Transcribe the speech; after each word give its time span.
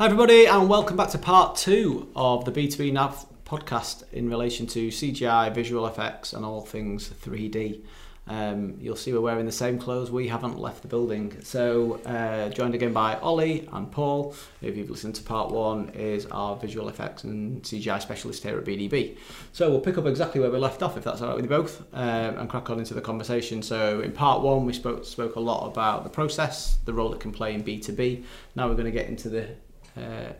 Hi, 0.00 0.06
everybody, 0.06 0.46
and 0.46 0.66
welcome 0.66 0.96
back 0.96 1.10
to 1.10 1.18
part 1.18 1.56
two 1.56 2.08
of 2.16 2.46
the 2.46 2.50
B2B 2.50 2.90
Nav 2.90 3.26
podcast 3.44 4.10
in 4.14 4.30
relation 4.30 4.66
to 4.68 4.88
CGI, 4.88 5.54
visual 5.54 5.86
effects, 5.86 6.32
and 6.32 6.42
all 6.42 6.62
things 6.62 7.10
3D. 7.10 7.82
Um, 8.26 8.78
you'll 8.80 8.96
see 8.96 9.12
we're 9.12 9.20
wearing 9.20 9.44
the 9.44 9.52
same 9.52 9.78
clothes. 9.78 10.10
We 10.10 10.28
haven't 10.28 10.58
left 10.58 10.80
the 10.80 10.88
building. 10.88 11.36
So, 11.42 12.00
uh, 12.06 12.48
joined 12.48 12.74
again 12.74 12.94
by 12.94 13.16
Ollie 13.16 13.68
and 13.74 13.92
Paul. 13.92 14.34
If 14.62 14.74
you've 14.74 14.88
listened 14.88 15.16
to 15.16 15.22
part 15.22 15.50
one, 15.50 15.90
is 15.90 16.24
our 16.30 16.56
visual 16.56 16.88
effects 16.88 17.24
and 17.24 17.62
CGI 17.62 18.00
specialist 18.00 18.42
here 18.42 18.56
at 18.56 18.64
BDB. 18.64 19.18
So, 19.52 19.68
we'll 19.68 19.80
pick 19.80 19.98
up 19.98 20.06
exactly 20.06 20.40
where 20.40 20.50
we 20.50 20.56
left 20.56 20.82
off, 20.82 20.96
if 20.96 21.04
that's 21.04 21.20
all 21.20 21.28
right 21.28 21.36
with 21.36 21.44
you 21.44 21.50
both, 21.50 21.82
um, 21.92 22.38
and 22.38 22.48
crack 22.48 22.70
on 22.70 22.78
into 22.78 22.94
the 22.94 23.02
conversation. 23.02 23.60
So, 23.60 24.00
in 24.00 24.12
part 24.12 24.40
one, 24.40 24.64
we 24.64 24.72
spoke 24.72 25.04
spoke 25.04 25.36
a 25.36 25.40
lot 25.40 25.66
about 25.66 26.04
the 26.04 26.10
process, 26.10 26.78
the 26.86 26.94
role 26.94 27.12
it 27.12 27.20
can 27.20 27.32
play 27.32 27.52
in 27.52 27.62
B2B. 27.62 28.24
Now 28.56 28.66
we're 28.66 28.76
going 28.76 28.86
to 28.86 28.90
get 28.90 29.06
into 29.06 29.28
the 29.28 29.56
uh, 29.96 30.32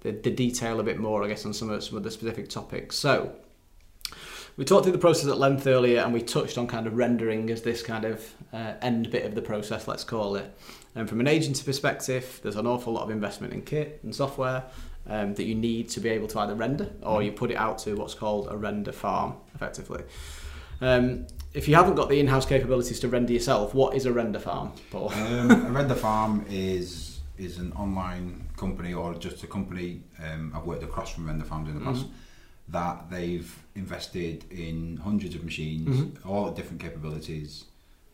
the, 0.00 0.12
the 0.12 0.30
detail 0.30 0.80
a 0.80 0.82
bit 0.82 0.98
more, 0.98 1.24
I 1.24 1.28
guess, 1.28 1.44
on 1.44 1.52
some 1.52 1.70
of 1.70 1.82
some 1.82 1.96
of 1.96 2.02
the 2.02 2.10
specific 2.10 2.48
topics. 2.48 2.96
So. 2.96 3.32
We 4.56 4.64
talked 4.64 4.82
through 4.82 4.92
the 4.92 4.98
process 4.98 5.30
at 5.30 5.38
length 5.38 5.68
earlier, 5.68 6.00
and 6.00 6.12
we 6.12 6.20
touched 6.20 6.58
on 6.58 6.66
kind 6.66 6.88
of 6.88 6.96
rendering 6.96 7.48
as 7.48 7.62
this 7.62 7.80
kind 7.80 8.04
of 8.04 8.28
uh, 8.52 8.72
end 8.82 9.08
bit 9.08 9.24
of 9.24 9.36
the 9.36 9.40
process, 9.40 9.86
let's 9.86 10.02
call 10.02 10.34
it. 10.34 10.52
And 10.96 11.08
from 11.08 11.20
an 11.20 11.28
agency 11.28 11.62
perspective, 11.62 12.40
there's 12.42 12.56
an 12.56 12.66
awful 12.66 12.92
lot 12.92 13.04
of 13.04 13.10
investment 13.10 13.52
in 13.52 13.62
kit 13.62 14.00
and 14.02 14.12
software 14.12 14.64
um, 15.06 15.34
that 15.34 15.44
you 15.44 15.54
need 15.54 15.88
to 15.90 16.00
be 16.00 16.08
able 16.08 16.26
to 16.28 16.40
either 16.40 16.56
render 16.56 16.90
or 17.02 17.22
you 17.22 17.30
put 17.30 17.52
it 17.52 17.56
out 17.56 17.78
to 17.78 17.94
what's 17.94 18.14
called 18.14 18.48
a 18.50 18.56
render 18.56 18.90
farm, 18.90 19.34
effectively. 19.54 20.02
Um, 20.80 21.28
if 21.54 21.68
you 21.68 21.76
haven't 21.76 21.94
got 21.94 22.08
the 22.08 22.18
in-house 22.18 22.46
capabilities 22.46 22.98
to 23.00 23.08
render 23.08 23.32
yourself, 23.32 23.74
what 23.74 23.94
is 23.94 24.06
a 24.06 24.12
render 24.12 24.40
farm, 24.40 24.72
Paul? 24.90 25.12
Um, 25.12 25.50
a 25.50 25.70
render 25.70 25.94
farm 25.94 26.44
is 26.48 27.20
is 27.36 27.58
an 27.58 27.72
online 27.74 28.47
company 28.58 28.92
or 28.92 29.14
just 29.14 29.42
a 29.44 29.46
company 29.46 30.02
um, 30.22 30.52
I've 30.54 30.64
worked 30.64 30.82
across 30.82 31.14
from 31.14 31.26
render 31.26 31.44
farms 31.44 31.68
in 31.68 31.78
the 31.78 31.84
past 31.84 32.06
that 32.70 33.08
they've 33.10 33.50
invested 33.74 34.44
in 34.50 34.98
hundreds 34.98 35.34
of 35.34 35.42
machines, 35.42 35.88
all 36.26 36.48
at 36.48 36.54
different 36.54 36.82
capabilities. 36.82 37.64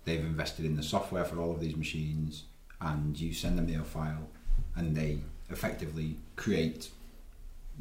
They've 0.05 0.21
invested 0.25 0.65
in 0.65 0.77
the 0.77 0.83
software 0.83 1.25
for 1.25 1.41
all 1.41 1.51
of 1.51 1.61
these 1.61 1.77
machines, 1.77 2.45
and 2.81 3.19
you 3.19 3.33
send 3.35 3.59
them 3.59 3.67
their 3.67 3.83
file, 3.83 4.29
and 4.77 4.95
they 4.97 5.19
effectively 5.51 6.17
create 6.37 6.91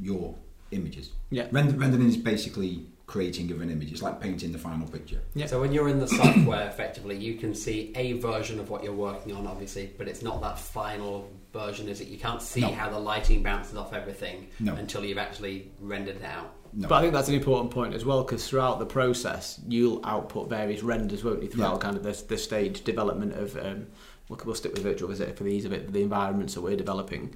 your 0.01 0.33
images. 0.71 1.11
Yeah. 1.29 1.47
Render, 1.51 1.77
rendering 1.77 2.07
is 2.07 2.17
basically 2.17 2.85
creating 3.13 3.51
of 3.51 3.61
an 3.61 3.69
image. 3.69 3.91
It's 3.91 4.01
like 4.01 4.19
painting 4.19 4.51
the 4.51 4.57
final 4.57 4.87
picture. 4.87 5.21
Yeah. 5.35 5.45
So 5.45 5.61
when 5.61 5.71
you're 5.71 5.87
in 5.87 5.99
the 5.99 6.07
software, 6.07 6.67
effectively, 6.67 7.15
you 7.15 7.35
can 7.35 7.53
see 7.53 7.93
a 7.95 8.13
version 8.13 8.59
of 8.59 8.71
what 8.71 8.83
you're 8.83 8.91
working 8.91 9.35
on, 9.35 9.45
obviously, 9.45 9.91
but 9.99 10.07
it's 10.07 10.23
not 10.23 10.41
that 10.41 10.57
final 10.57 11.29
version, 11.53 11.87
is 11.87 12.01
it? 12.01 12.07
You 12.07 12.17
can't 12.17 12.41
see 12.41 12.61
No. 12.61 12.71
how 12.71 12.89
the 12.89 12.97
lighting 12.97 13.43
bounces 13.43 13.77
off 13.77 13.93
everything 13.93 14.47
No. 14.59 14.73
until 14.73 15.05
you've 15.05 15.19
actually 15.19 15.69
rendered 15.79 16.15
it 16.15 16.23
out. 16.23 16.55
No. 16.73 16.87
But 16.87 16.95
I 16.95 17.01
think 17.01 17.13
that's 17.13 17.27
an 17.27 17.35
important 17.35 17.69
point 17.69 17.93
as 17.93 18.03
well 18.03 18.23
because 18.23 18.47
throughout 18.47 18.79
the 18.79 18.87
process, 18.87 19.61
you'll 19.67 20.01
output 20.03 20.49
various 20.49 20.81
renders, 20.81 21.23
won't 21.23 21.43
you? 21.43 21.49
Throughout 21.49 21.73
Yeah. 21.75 21.79
kind 21.81 21.97
of 21.97 22.01
the, 22.01 22.23
the 22.27 22.37
stage 22.39 22.83
development 22.83 23.33
of, 23.35 23.55
um, 23.57 23.85
we'll, 24.27 24.39
we'll 24.43 24.55
stick 24.55 24.73
with 24.73 24.81
virtual 24.81 25.07
visit 25.07 25.37
for 25.37 25.43
the 25.43 25.51
ease 25.51 25.65
of 25.65 25.71
it, 25.71 25.93
the 25.93 26.01
environments 26.01 26.55
that 26.55 26.61
we're 26.61 26.75
developing. 26.75 27.35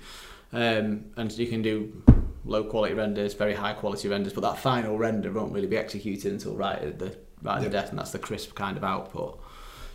Um, 0.52 1.06
and 1.18 1.32
you 1.38 1.46
can 1.46 1.62
do 1.62 2.02
low 2.48 2.64
quality 2.64 2.94
renders, 2.94 3.34
very 3.34 3.54
high 3.54 3.74
quality 3.74 4.08
renders, 4.08 4.34
but 4.34 4.42
that 4.42 4.58
final 4.58 4.98
render 4.98 5.32
won't 5.32 5.54
really 5.54 5.68
be 5.68 5.78
executed 5.78 6.32
until 6.32 6.56
right 6.56 6.80
at 6.80 7.00
the 7.00 7.16
right 7.42 7.58
at 7.58 7.64
the 7.64 7.70
death, 7.70 7.90
and 7.90 8.00
that's 8.00 8.12
the 8.12 8.20
crisp 8.20 8.56
kind 8.56 8.78
of 8.78 8.84
output. 8.84 9.40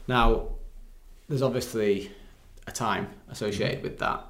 Now, 0.07 0.49
there's 1.29 1.43
obviously 1.43 2.13
a 2.67 2.73
time 2.73 3.09
associated 3.29 3.79
Mm-hmm. 3.79 3.83
with 3.85 3.99
that, 3.99 4.25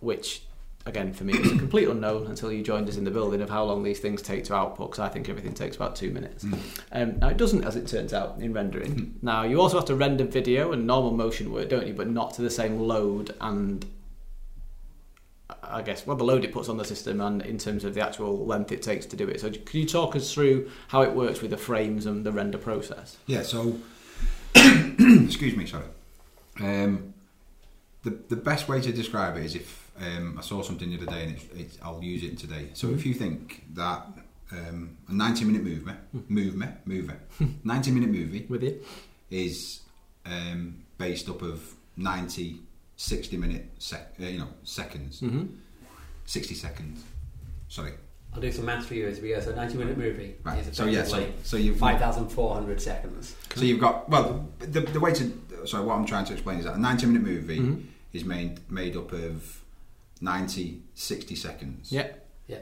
which 0.00 0.42
again 0.86 1.12
for 1.12 1.24
me 1.24 1.34
is 1.34 1.52
a 1.52 1.58
complete 1.58 1.86
unknown 1.88 2.26
until 2.26 2.50
you 2.50 2.62
joined 2.62 2.88
us 2.88 2.96
in 2.96 3.04
the 3.04 3.10
building 3.10 3.42
of 3.42 3.50
how 3.50 3.62
long 3.64 3.82
these 3.82 4.00
things 4.00 4.22
take 4.22 4.44
to 4.44 4.54
output. 4.54 4.90
Because 4.90 5.00
I 5.00 5.08
think 5.08 5.28
everything 5.28 5.52
takes 5.52 5.76
about 5.76 5.94
two 5.94 6.10
minutes. 6.10 6.44
Mm. 6.44 6.80
Um, 6.92 7.18
now 7.18 7.28
it 7.28 7.36
doesn't, 7.36 7.64
as 7.64 7.76
it 7.76 7.86
turns 7.86 8.14
out, 8.14 8.38
in 8.40 8.54
rendering. 8.54 8.94
Mm. 8.94 9.12
Now 9.22 9.42
you 9.42 9.60
also 9.60 9.76
have 9.76 9.86
to 9.86 9.94
render 9.94 10.24
video 10.24 10.72
and 10.72 10.86
normal 10.86 11.12
motion 11.12 11.52
work, 11.52 11.68
don't 11.68 11.86
you? 11.86 11.94
But 11.94 12.08
not 12.08 12.32
to 12.34 12.42
the 12.42 12.50
same 12.50 12.78
load 12.78 13.34
and. 13.40 13.84
I 15.70 15.82
guess 15.82 16.06
well 16.06 16.16
the 16.16 16.24
load 16.24 16.44
it 16.44 16.52
puts 16.52 16.68
on 16.68 16.76
the 16.76 16.84
system 16.84 17.20
and 17.20 17.42
in 17.42 17.58
terms 17.58 17.84
of 17.84 17.94
the 17.94 18.00
actual 18.00 18.44
length 18.46 18.72
it 18.72 18.82
takes 18.82 19.06
to 19.06 19.16
do 19.16 19.28
it. 19.28 19.40
So 19.40 19.50
can 19.50 19.80
you 19.80 19.86
talk 19.86 20.16
us 20.16 20.32
through 20.32 20.70
how 20.88 21.02
it 21.02 21.12
works 21.12 21.40
with 21.40 21.50
the 21.50 21.56
frames 21.56 22.06
and 22.06 22.24
the 22.24 22.32
render 22.32 22.58
process? 22.58 23.16
Yeah, 23.26 23.42
so 23.42 23.78
excuse 24.54 25.56
me, 25.56 25.66
sorry. 25.66 25.84
Um, 26.60 27.14
the 28.02 28.10
the 28.28 28.36
best 28.36 28.68
way 28.68 28.80
to 28.80 28.92
describe 28.92 29.36
it 29.36 29.44
is 29.44 29.54
if 29.54 29.90
um, 30.00 30.36
I 30.38 30.42
saw 30.42 30.62
something 30.62 30.88
the 30.90 30.96
other 30.96 31.06
day 31.06 31.24
and 31.24 31.32
it's, 31.36 31.44
it's, 31.54 31.78
I'll 31.82 32.02
use 32.02 32.22
it 32.24 32.38
today. 32.38 32.70
So 32.72 32.90
if 32.90 33.04
you 33.04 33.12
think 33.14 33.64
that 33.74 34.06
um, 34.52 34.96
a 35.08 35.12
ninety 35.12 35.44
minute 35.44 35.62
movie, 35.62 35.92
movie, 36.28 36.68
movie, 36.84 37.14
ninety 37.64 37.90
minute 37.90 38.10
movie 38.10 38.46
With 38.48 38.62
you? 38.62 38.80
is 39.30 39.80
um, 40.26 40.82
based 40.98 41.28
up 41.28 41.42
of 41.42 41.74
90, 41.96 42.60
60 43.00 43.38
minute 43.38 43.66
sec, 43.78 44.14
uh, 44.20 44.24
you 44.26 44.38
know 44.38 44.48
seconds, 44.62 45.22
Mm-hmm. 45.22 45.46
sixty 46.26 46.54
seconds. 46.54 47.02
Sorry, 47.68 47.92
I'll 48.34 48.42
do 48.42 48.52
some 48.52 48.66
maths 48.66 48.86
for 48.86 48.92
you 48.94 49.08
as 49.08 49.20
we 49.20 49.30
go. 49.30 49.40
So 49.40 49.52
a 49.52 49.56
90 49.56 49.78
minute 49.78 49.96
movie 49.96 50.34
right. 50.44 50.58
is 50.66 50.76
So 50.76 50.84
yeah, 50.84 51.04
so 51.04 51.26
so 51.42 51.56
you've 51.56 51.78
5,400 51.78 52.78
seconds. 52.82 53.34
So 53.56 53.62
you've 53.64 53.80
got 53.80 54.06
well 54.10 54.46
the, 54.58 54.80
the 54.82 55.00
way 55.00 55.14
to 55.14 55.32
sorry 55.64 55.84
what 55.86 55.94
I'm 55.96 56.04
trying 56.04 56.26
to 56.26 56.34
explain 56.34 56.58
is 56.58 56.66
that 56.66 56.74
a 56.74 56.78
90 56.78 57.06
minute 57.06 57.22
movie 57.22 57.58
Mhm. 57.60 57.84
is 58.12 58.24
made 58.26 58.60
made 58.70 58.96
up 58.98 59.12
of 59.12 59.62
90 60.20 60.82
60 60.94 61.34
seconds. 61.36 61.90
Yeah. 61.90 62.08
Yeah. 62.48 62.58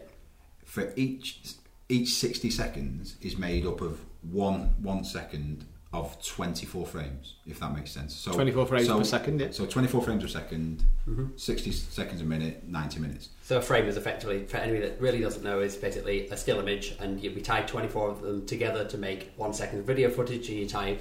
For 0.65 0.93
each 0.95 1.41
each 1.89 2.11
60 2.15 2.49
seconds 2.51 3.17
is 3.21 3.37
made 3.37 3.67
up 3.67 3.81
of 3.81 3.99
one 4.23 4.75
one 4.81 5.03
second 5.05 5.65
of 5.93 6.23
24 6.23 6.87
frames 6.87 7.37
if 7.47 7.61
that 7.61 7.75
makes 7.75 7.91
sense. 7.91 8.15
So 8.15 8.33
24 8.33 8.67
frames 8.67 8.87
so, 8.87 8.99
per 8.99 9.05
second, 9.05 9.41
yeah. 9.41 9.49
So 9.53 9.65
24 9.65 10.03
frames 10.03 10.23
per 10.23 10.29
second, 10.29 10.83
Mhm. 11.09 11.39
60 11.41 11.73
seconds 11.73 12.21
a 12.21 12.25
minute, 12.25 12.69
90 12.69 13.01
minutes. 13.01 13.31
So 13.43 13.57
a 13.57 13.63
frame 13.63 13.87
is 13.87 13.97
effectively, 13.97 14.45
for 14.45 14.59
anybody 14.59 14.87
that 14.87 15.01
really 15.01 15.21
doesn't 15.21 15.43
know, 15.43 15.61
is 15.61 15.77
basically 15.77 16.29
a 16.29 16.37
still 16.37 16.59
image, 16.61 16.95
and 17.01 17.23
you, 17.23 17.33
we 17.35 17.41
tie 17.41 17.63
24 17.63 18.11
of 18.11 18.21
them 18.21 18.45
together 18.45 18.85
to 18.85 18.99
make 18.99 19.33
one 19.37 19.55
second 19.55 19.87
video 19.87 20.11
footage, 20.11 20.51
and 20.51 20.59
you 20.59 20.69
tie 20.69 20.99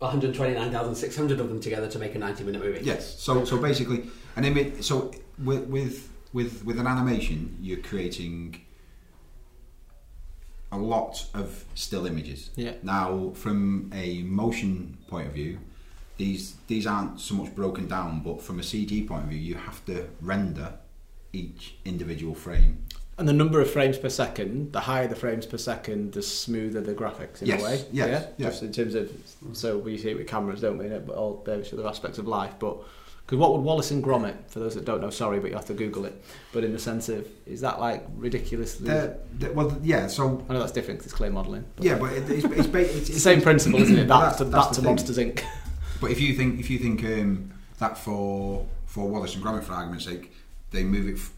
129,600 0.00 1.38
of 1.40 1.48
them 1.48 1.60
together 1.60 1.88
to 1.88 1.98
make 1.98 2.14
a 2.14 2.18
90 2.18 2.42
minute 2.44 2.62
movie. 2.62 2.80
Yes. 2.84 3.20
So 3.20 3.44
so 3.44 3.56
basically, 3.58 4.10
an 4.36 4.44
image. 4.44 4.82
So 4.82 5.12
with 5.44 5.66
with 5.68 6.08
with 6.32 6.64
with 6.64 6.78
an 6.80 6.86
animation, 6.88 7.56
you're 7.60 7.78
creating 7.78 8.62
a 10.70 10.78
lot 10.78 11.26
of 11.34 11.64
still 11.74 12.06
images. 12.06 12.50
Yeah. 12.56 12.72
Now, 12.82 13.30
from 13.34 13.90
a 13.94 14.22
motion 14.22 14.98
point 15.08 15.26
of 15.28 15.32
view, 15.34 15.58
these 16.16 16.56
these 16.66 16.86
aren't 16.86 17.20
so 17.20 17.34
much 17.34 17.54
broken 17.54 17.86
down, 17.88 18.20
but 18.20 18.42
from 18.42 18.58
a 18.58 18.62
CG 18.62 19.06
point 19.06 19.24
of 19.24 19.30
view, 19.30 19.38
you 19.38 19.54
have 19.54 19.84
to 19.86 20.08
render 20.20 20.74
each 21.32 21.76
individual 21.84 22.34
frame. 22.34 22.84
And 23.18 23.28
the 23.28 23.32
number 23.32 23.60
of 23.60 23.68
frames 23.68 23.98
per 23.98 24.08
second, 24.08 24.72
the 24.72 24.80
higher 24.80 25.08
the 25.08 25.16
frames 25.16 25.44
per 25.44 25.58
second, 25.58 26.12
the 26.12 26.22
smoother 26.22 26.80
the 26.80 26.94
graphics 26.94 27.42
in 27.42 27.48
Yes, 27.48 27.60
a 27.60 27.64
way. 27.64 27.84
yes, 27.90 28.08
yeah? 28.08 28.26
yes. 28.36 28.60
Just 28.60 28.62
in 28.62 28.72
terms 28.72 28.94
of, 28.94 29.10
so 29.52 29.76
we 29.76 29.98
see 29.98 30.10
it 30.10 30.16
with 30.16 30.28
cameras, 30.28 30.60
don't 30.60 30.78
we? 30.78 30.86
But 30.88 31.16
all 31.16 31.42
various 31.44 31.72
other 31.72 31.86
aspects 31.86 32.18
of 32.18 32.28
life. 32.28 32.54
But 32.60 32.78
because 33.28 33.38
what 33.38 33.52
would 33.52 33.60
Wallace 33.60 33.90
and 33.90 34.02
Gromit, 34.02 34.34
for 34.48 34.58
those 34.58 34.74
that 34.74 34.86
don't 34.86 35.02
know, 35.02 35.10
sorry, 35.10 35.38
but 35.38 35.50
you 35.50 35.56
have 35.56 35.66
to 35.66 35.74
Google 35.74 36.06
it. 36.06 36.24
But 36.50 36.64
in 36.64 36.72
the 36.72 36.78
sense 36.78 37.10
of, 37.10 37.28
is 37.44 37.60
that 37.60 37.78
like 37.78 38.06
ridiculously? 38.16 38.88
The- 38.88 39.18
the- 39.38 39.52
well, 39.52 39.76
yeah. 39.82 40.06
So 40.06 40.42
I 40.48 40.54
know 40.54 40.60
that's 40.60 40.72
different 40.72 41.00
'cause 41.00 41.06
it's 41.08 41.14
clay 41.14 41.28
modelling. 41.28 41.66
Yeah, 41.78 41.98
but 41.98 42.14
it, 42.14 42.30
it's, 42.30 42.44
it's, 42.46 42.66
ba- 42.66 42.80
it's, 42.80 42.96
it's 42.96 43.08
the 43.10 43.20
same 43.20 43.42
principle, 43.42 43.80
isn't 43.82 43.98
it? 43.98 44.08
Well, 44.08 44.20
That's, 44.20 44.38
that's- 44.38 44.38
to, 44.38 44.44
that's 44.44 44.66
that's 44.68 44.76
the 44.78 44.82
to. 44.82 44.88
Monsters 44.88 45.18
Inc. 45.18 45.44
But 46.00 46.10
if 46.10 46.20
you 46.22 46.32
think 46.34 46.58
if 46.58 46.70
you 46.70 46.78
think 46.78 47.04
um, 47.04 47.52
that 47.80 47.98
for 47.98 48.66
for 48.86 49.06
Wallace 49.08 49.34
and 49.34 49.44
Gromit, 49.44 49.62
for 49.64 49.74
argument's 49.74 50.06
sake, 50.06 50.32
they 50.70 50.82
move 50.82 51.06
it 51.08 51.16
f- 51.16 51.30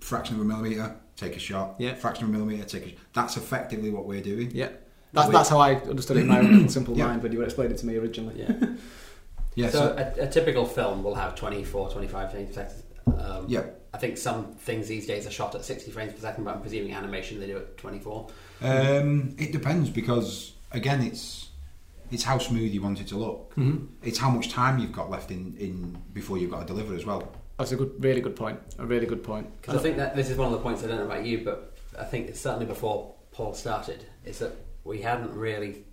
fraction 0.00 0.34
of 0.36 0.42
a 0.42 0.44
millimeter, 0.44 0.94
take 1.16 1.36
a 1.36 1.38
shot. 1.38 1.76
Yeah. 1.78 1.94
Fraction 1.94 2.24
of 2.24 2.30
a 2.30 2.32
millimeter, 2.34 2.64
take 2.64 2.84
a. 2.84 2.88
Sh- 2.90 2.94
that's 3.14 3.38
effectively 3.38 3.88
what 3.90 4.04
we're 4.04 4.20
doing. 4.20 4.50
Yeah. 4.52 4.68
That's, 5.14 5.30
that's 5.30 5.48
how 5.48 5.58
I 5.60 5.76
understood 5.76 6.16
it 6.18 6.20
in 6.22 6.26
my 6.26 6.40
own 6.40 6.52
little 6.52 6.68
simple 6.80 6.98
Yeah. 6.98 7.06
mind 7.06 7.22
when 7.22 7.30
you 7.32 7.38
were 7.38 7.44
explaining 7.44 7.76
it 7.76 7.78
to 7.78 7.86
me 7.86 7.96
originally. 7.96 8.40
Yeah. 8.40 8.52
Yeah. 9.54 9.70
So 9.70 9.96
So, 9.96 10.12
a, 10.20 10.24
a 10.24 10.28
typical 10.28 10.66
film 10.66 11.02
will 11.02 11.14
have 11.14 11.34
24, 11.34 11.90
25 11.90 12.30
frames 12.32 12.48
per 12.56 12.68
second. 12.68 12.82
Um, 13.20 13.44
yeah. 13.48 13.64
I 13.92 13.98
think 13.98 14.16
some 14.18 14.54
things 14.54 14.88
these 14.88 15.06
days 15.06 15.26
are 15.26 15.30
shot 15.30 15.54
at 15.54 15.64
60 15.64 15.90
frames 15.92 16.12
per 16.12 16.20
second, 16.20 16.44
but 16.44 16.54
I'm 16.56 16.60
presuming 16.60 16.94
animation 16.94 17.38
they 17.38 17.46
do 17.46 17.58
it 17.58 17.76
24. 17.78 18.28
Um, 18.62 19.36
it 19.38 19.52
depends 19.52 19.90
because 19.90 20.52
again, 20.72 21.00
it's 21.02 21.48
it's 22.10 22.22
how 22.24 22.38
smooth 22.38 22.72
you 22.72 22.82
want 22.82 23.00
it 23.00 23.06
to 23.08 23.16
look. 23.16 23.54
Mhm. 23.56 23.88
It's 24.02 24.18
how 24.18 24.30
much 24.30 24.50
time 24.50 24.78
you've 24.78 24.92
got 24.92 25.10
left 25.10 25.30
in, 25.30 25.56
in 25.58 25.96
before 26.12 26.38
you've 26.38 26.50
got 26.50 26.60
to 26.60 26.66
deliver 26.66 26.94
as 26.94 27.04
well. 27.06 27.32
That's 27.58 27.72
a 27.72 27.76
good, 27.76 27.92
really 28.02 28.20
good 28.20 28.36
point. 28.36 28.58
A 28.78 28.86
really 28.86 29.06
good 29.06 29.22
point. 29.22 29.48
Because 29.60 29.76
I 29.76 29.78
think 29.78 29.96
that 29.96 30.16
this 30.16 30.28
is 30.28 30.36
one 30.36 30.46
of 30.46 30.52
the 30.52 30.58
points 30.58 30.82
I 30.82 30.88
don't 30.88 30.98
know 30.98 31.04
about 31.06 31.24
you, 31.24 31.44
but 31.44 31.76
I 31.98 32.04
think 32.04 32.28
it's 32.28 32.40
certainly 32.40 32.66
before 32.66 33.14
Paul 33.30 33.54
started, 33.54 34.04
is 34.24 34.38
that 34.40 34.52
we 34.84 35.00
hadn't 35.02 35.32
really 35.34 35.84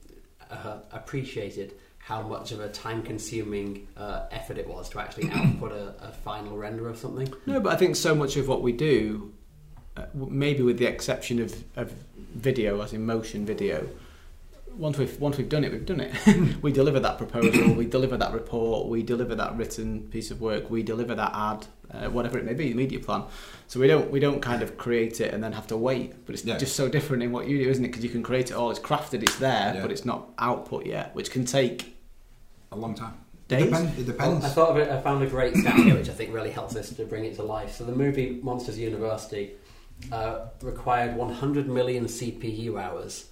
uh, 0.50 0.80
appreciated 0.92 1.76
how 2.12 2.22
much 2.22 2.52
of 2.52 2.60
a 2.60 2.68
time-consuming 2.68 3.88
uh, 3.96 4.24
effort 4.32 4.58
it 4.58 4.68
was 4.68 4.90
to 4.90 5.00
actually 5.00 5.30
output 5.34 5.72
a, 5.72 5.96
a 6.02 6.12
final 6.12 6.58
render 6.58 6.90
of 6.90 6.98
something. 6.98 7.34
No, 7.46 7.62
but 7.62 7.72
I 7.72 7.78
think 7.78 7.96
so 7.96 8.14
much 8.14 8.36
of 8.36 8.50
what 8.50 8.62
we 8.62 8.74
do, 8.74 9.34
uh, 9.96 10.06
maybe 10.14 10.62
with 10.62 10.78
the 10.78 10.88
exception 10.88 11.40
of, 11.42 11.64
of 11.78 11.94
video, 12.36 12.82
as 12.82 12.92
in 12.92 13.06
motion 13.06 13.46
video, 13.46 13.88
once 14.76 14.98
we've 14.98 15.20
once 15.20 15.38
we've 15.38 15.50
done 15.50 15.64
it, 15.64 15.72
we've 15.72 15.86
done 15.86 16.02
it. 16.02 16.14
we 16.62 16.72
deliver 16.74 17.00
that 17.00 17.18
proposal, 17.18 17.74
we 17.74 17.86
deliver 17.86 18.18
that 18.18 18.34
report, 18.34 18.88
we 18.88 19.04
deliver 19.04 19.36
that 19.36 19.56
written 19.56 20.02
piece 20.10 20.32
of 20.32 20.42
work, 20.42 20.70
we 20.70 20.84
deliver 20.84 21.16
that 21.16 21.32
ad, 21.34 21.66
uh, 21.94 22.10
whatever 22.10 22.38
it 22.38 22.46
may 22.46 22.54
be, 22.54 22.70
the 22.70 22.76
media 22.76 23.00
plan. 23.00 23.24
So 23.68 23.80
we 23.80 23.88
don't 23.88 24.12
we 24.12 24.20
don't 24.20 24.42
kind 24.42 24.62
of 24.62 24.78
create 24.78 25.22
it 25.22 25.34
and 25.34 25.42
then 25.44 25.54
have 25.54 25.68
to 25.68 25.78
wait. 25.78 26.26
But 26.26 26.36
it's 26.36 26.44
Yeah. 26.46 26.58
just 26.58 26.76
so 26.76 26.90
different 26.90 27.24
in 27.24 27.32
what 27.32 27.48
you 27.48 27.58
do, 27.64 27.70
isn't 27.70 27.84
it? 27.84 27.90
Because 27.90 28.04
you 28.04 28.10
can 28.10 28.24
create 28.24 28.50
it 28.52 28.54
all, 28.54 28.70
it's 28.70 28.80
crafted, 28.80 29.24
it's 29.24 29.38
there, 29.38 29.76
Yeah. 29.76 29.82
but 29.82 29.92
it's 29.92 30.06
not 30.06 30.30
output 30.40 30.86
yet, 30.86 31.16
which 31.16 31.32
can 31.32 31.46
take 31.46 31.98
A 32.72 32.78
long 32.78 32.96
time. 32.96 33.14
days. 33.48 33.64
It 33.64 33.66
depends. 33.66 34.00
It 34.00 34.06
depends. 34.06 34.46
I 34.46 34.50
thought 34.50 34.70
of 34.70 34.78
it. 34.78 34.90
I 34.90 35.02
found 35.02 35.24
a 35.24 35.28
great 35.28 35.56
stat 35.58 35.76
here, 35.76 35.96
which 35.96 36.08
I 36.10 36.14
think 36.14 36.34
really 36.34 36.52
helps 36.52 36.76
us 36.76 36.90
to 36.92 37.04
bring 37.06 37.26
it 37.26 37.36
to 37.36 37.44
life. 37.44 37.76
So 37.76 37.84
the 37.84 37.92
movie 37.92 38.40
Monsters 38.42 38.80
University 38.80 39.52
uh, 40.12 40.46
required 40.62 41.18
100 41.18 41.68
million 41.68 42.06
CPU 42.06 42.82
hours 42.82 43.28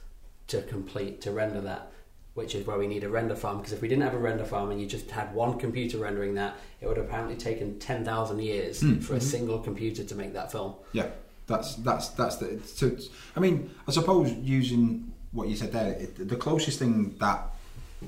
to 0.47 0.62
complete 0.63 1.21
to 1.21 1.31
render 1.31 1.62
that, 1.62 1.89
which 2.33 2.53
is 2.53 2.68
where 2.68 2.77
we 2.77 2.86
need 2.86 3.06
a 3.06 3.09
render 3.09 3.33
farm. 3.36 3.57
Because 3.59 3.71
if 3.71 3.81
we 3.81 3.88
didn't 3.88 4.03
have 4.03 4.13
a 4.13 4.19
render 4.19 4.44
farm 4.44 4.71
and 4.71 4.81
you 4.81 4.88
just 4.88 5.09
had 5.09 5.33
one 5.33 5.57
computer 5.57 6.00
rendering 6.00 6.33
that, 6.33 6.57
it 6.81 6.88
would 6.88 6.97
have 6.97 7.06
apparently 7.06 7.38
taken 7.38 7.80
10,000 7.80 8.39
years 8.41 8.81
Hmm. 8.81 9.00
for 9.00 9.15
a 9.15 9.21
single 9.21 9.59
computer 9.59 10.03
to 10.03 10.15
make 10.15 10.33
that 10.33 10.51
film. 10.51 10.74
Yeah, 10.91 11.07
that's 11.47 11.75
that's 11.75 12.09
that's 12.09 12.36
the. 12.38 12.59
So 12.65 12.88
it's- 12.88 13.07
I 13.38 13.39
mean, 13.39 13.71
I 13.88 13.91
suppose 13.91 14.33
using 14.33 15.13
what 15.31 15.47
you 15.47 15.56
said 15.56 15.71
there, 15.71 15.94
it, 15.94 16.27
the 16.27 16.36
closest 16.36 16.77
thing 16.80 17.15
that 17.19 17.53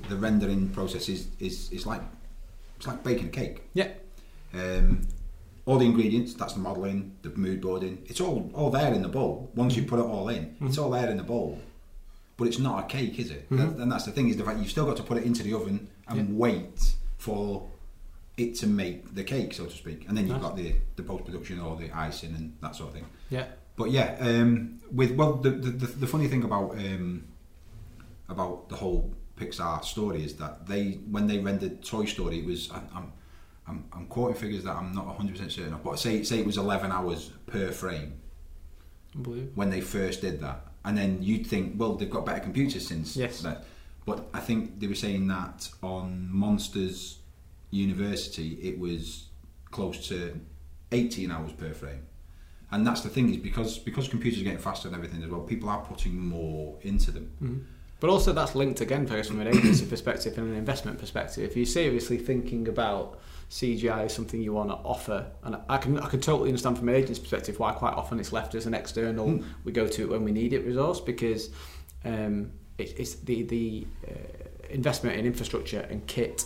the 0.09 0.15
rendering 0.15 0.69
process 0.69 1.09
is 1.09 1.27
is 1.39 1.71
is 1.71 1.85
like 1.85 2.01
it's 2.77 2.87
like 2.87 3.03
baking 3.03 3.27
a 3.27 3.31
cake. 3.31 3.61
Yeah. 3.73 3.89
Um, 4.53 5.07
all 5.65 5.77
the 5.77 5.85
ingredients, 5.85 6.33
that's 6.33 6.53
the 6.53 6.59
modelling, 6.59 7.15
the 7.21 7.29
mood 7.29 7.61
boarding, 7.61 8.03
it's 8.07 8.19
all 8.19 8.49
all 8.53 8.69
there 8.71 8.93
in 8.93 9.01
the 9.01 9.07
bowl. 9.09 9.51
Once 9.55 9.75
you 9.75 9.83
put 9.83 9.99
it 9.99 10.05
all 10.05 10.29
in, 10.29 10.55
it's 10.61 10.77
all 10.77 10.89
there 10.89 11.09
in 11.09 11.17
the 11.17 11.23
bowl. 11.23 11.59
But 12.37 12.47
it's 12.47 12.57
not 12.59 12.83
a 12.85 12.87
cake, 12.87 13.19
is 13.19 13.29
it? 13.29 13.47
That- 13.51 13.75
and 13.77 13.91
that's 13.91 14.05
the 14.05 14.11
thing 14.11 14.27
is 14.29 14.35
the 14.37 14.43
fact 14.43 14.57
you've 14.59 14.71
still 14.71 14.85
got 14.85 14.97
to 14.97 15.03
put 15.03 15.17
it 15.17 15.23
into 15.25 15.43
the 15.43 15.53
oven 15.53 15.87
and 16.07 16.17
Yeah. 16.29 16.35
wait 16.35 16.95
for 17.19 17.69
it 18.37 18.55
to 18.55 18.67
make 18.67 19.13
the 19.13 19.23
cake, 19.23 19.53
so 19.53 19.65
to 19.65 19.75
speak. 19.77 20.05
And 20.07 20.17
then 20.17 20.25
you've 20.27 20.37
Nice. 20.37 20.47
got 20.47 20.55
the, 20.57 20.73
the 20.95 21.03
post 21.03 21.25
production 21.25 21.59
or 21.59 21.75
the 21.75 21.91
icing 21.95 22.33
and 22.33 22.55
that 22.61 22.75
sort 22.75 22.89
of 22.89 22.95
thing. 22.95 23.05
Yeah. 23.29 23.45
But 23.75 23.91
yeah, 23.91 24.17
um, 24.19 24.79
with 24.91 25.11
well, 25.11 25.33
the, 25.35 25.51
the 25.51 25.69
the 25.69 25.87
the 25.87 26.07
funny 26.07 26.27
thing 26.27 26.43
about 26.43 26.71
um, 26.71 27.25
about 28.27 28.69
the 28.69 28.75
whole 28.75 29.13
Pixar 29.45 29.83
story 29.83 30.23
is 30.23 30.35
that 30.35 30.67
they 30.67 30.99
when 31.09 31.25
they 31.27 31.39
rendered 31.39 31.83
Toy 31.83 32.05
Story, 32.05 32.39
it 32.39 32.45
was 32.45 32.69
I'm 32.71 33.11
I'm, 33.67 33.85
I'm, 33.93 34.05
quoting 34.07 34.35
figures 34.35 34.63
that 34.65 34.75
I'm 34.75 34.91
not 34.93 35.05
100 35.07 35.31
percent 35.31 35.51
certain 35.51 35.73
of, 35.73 35.83
but 35.83 35.97
say 35.99 36.23
say 36.23 36.39
it 36.39 36.45
was 36.45 36.57
11 36.57 36.91
hours 36.91 37.31
per 37.47 37.71
frame 37.71 38.13
when 39.55 39.69
they 39.69 39.81
first 39.81 40.21
did 40.21 40.39
that, 40.41 40.67
and 40.85 40.97
then 40.97 41.21
you'd 41.21 41.45
think, 41.45 41.73
well, 41.79 41.93
they've 41.95 42.09
got 42.09 42.25
better 42.25 42.39
computers 42.39 42.87
since 42.87 43.15
Yes. 43.17 43.41
that. 43.41 43.65
But 44.05 44.27
I 44.33 44.39
think 44.39 44.79
they 44.79 44.87
were 44.87 44.95
saying 44.95 45.27
that 45.27 45.69
on 45.83 46.27
Monsters 46.31 47.19
University, 47.71 48.53
it 48.61 48.79
was 48.79 49.27
close 49.69 50.07
to 50.09 50.39
18 50.91 51.29
hours 51.31 51.51
per 51.53 51.73
frame. 51.73 52.03
And 52.71 52.87
that's 52.87 53.01
the 53.01 53.09
thing 53.09 53.29
is 53.29 53.37
because 53.37 53.79
because 53.79 54.07
computers 54.07 54.39
are 54.41 54.43
getting 54.43 54.59
faster 54.59 54.87
and 54.87 54.95
everything 54.95 55.21
as 55.23 55.29
well, 55.29 55.41
people 55.41 55.69
are 55.69 55.83
putting 55.83 56.17
more 56.17 56.77
into 56.81 57.11
them. 57.11 57.31
Mhm. 57.41 57.63
But 58.01 58.09
also 58.09 58.33
that's 58.33 58.55
linked 58.55 58.81
again, 58.81 59.05
guess, 59.05 59.27
from 59.27 59.39
an 59.41 59.47
agency 59.47 59.85
perspective 59.85 60.35
and 60.39 60.49
an 60.49 60.57
investment 60.57 60.97
perspective. 60.97 61.47
If 61.47 61.55
you're 61.55 61.67
seriously 61.67 62.17
thinking 62.17 62.67
about 62.67 63.19
CGI 63.51 64.05
as 64.05 64.13
something 64.13 64.41
you 64.41 64.53
want 64.53 64.69
to 64.69 64.75
offer, 64.75 65.27
and 65.43 65.55
I 65.69 65.77
can 65.77 65.99
I 65.99 66.07
can 66.07 66.19
totally 66.19 66.49
understand 66.49 66.79
from 66.79 66.89
an 66.89 66.95
agent's 66.95 67.19
perspective 67.19 67.59
why 67.59 67.73
quite 67.73 67.93
often 67.93 68.19
it's 68.19 68.33
left 68.33 68.55
as 68.55 68.65
an 68.65 68.73
external. 68.73 69.27
Mm. 69.27 69.45
We 69.65 69.71
go 69.71 69.87
to 69.87 70.01
it 70.01 70.09
when 70.09 70.23
we 70.23 70.31
need 70.31 70.53
it 70.53 70.65
resource 70.65 70.99
because 70.99 71.51
um, 72.03 72.51
it, 72.79 72.99
it's 72.99 73.15
the 73.15 73.43
the 73.43 73.87
uh, 74.07 74.13
investment 74.71 75.19
in 75.19 75.27
infrastructure 75.27 75.81
and 75.91 76.05
kit, 76.07 76.43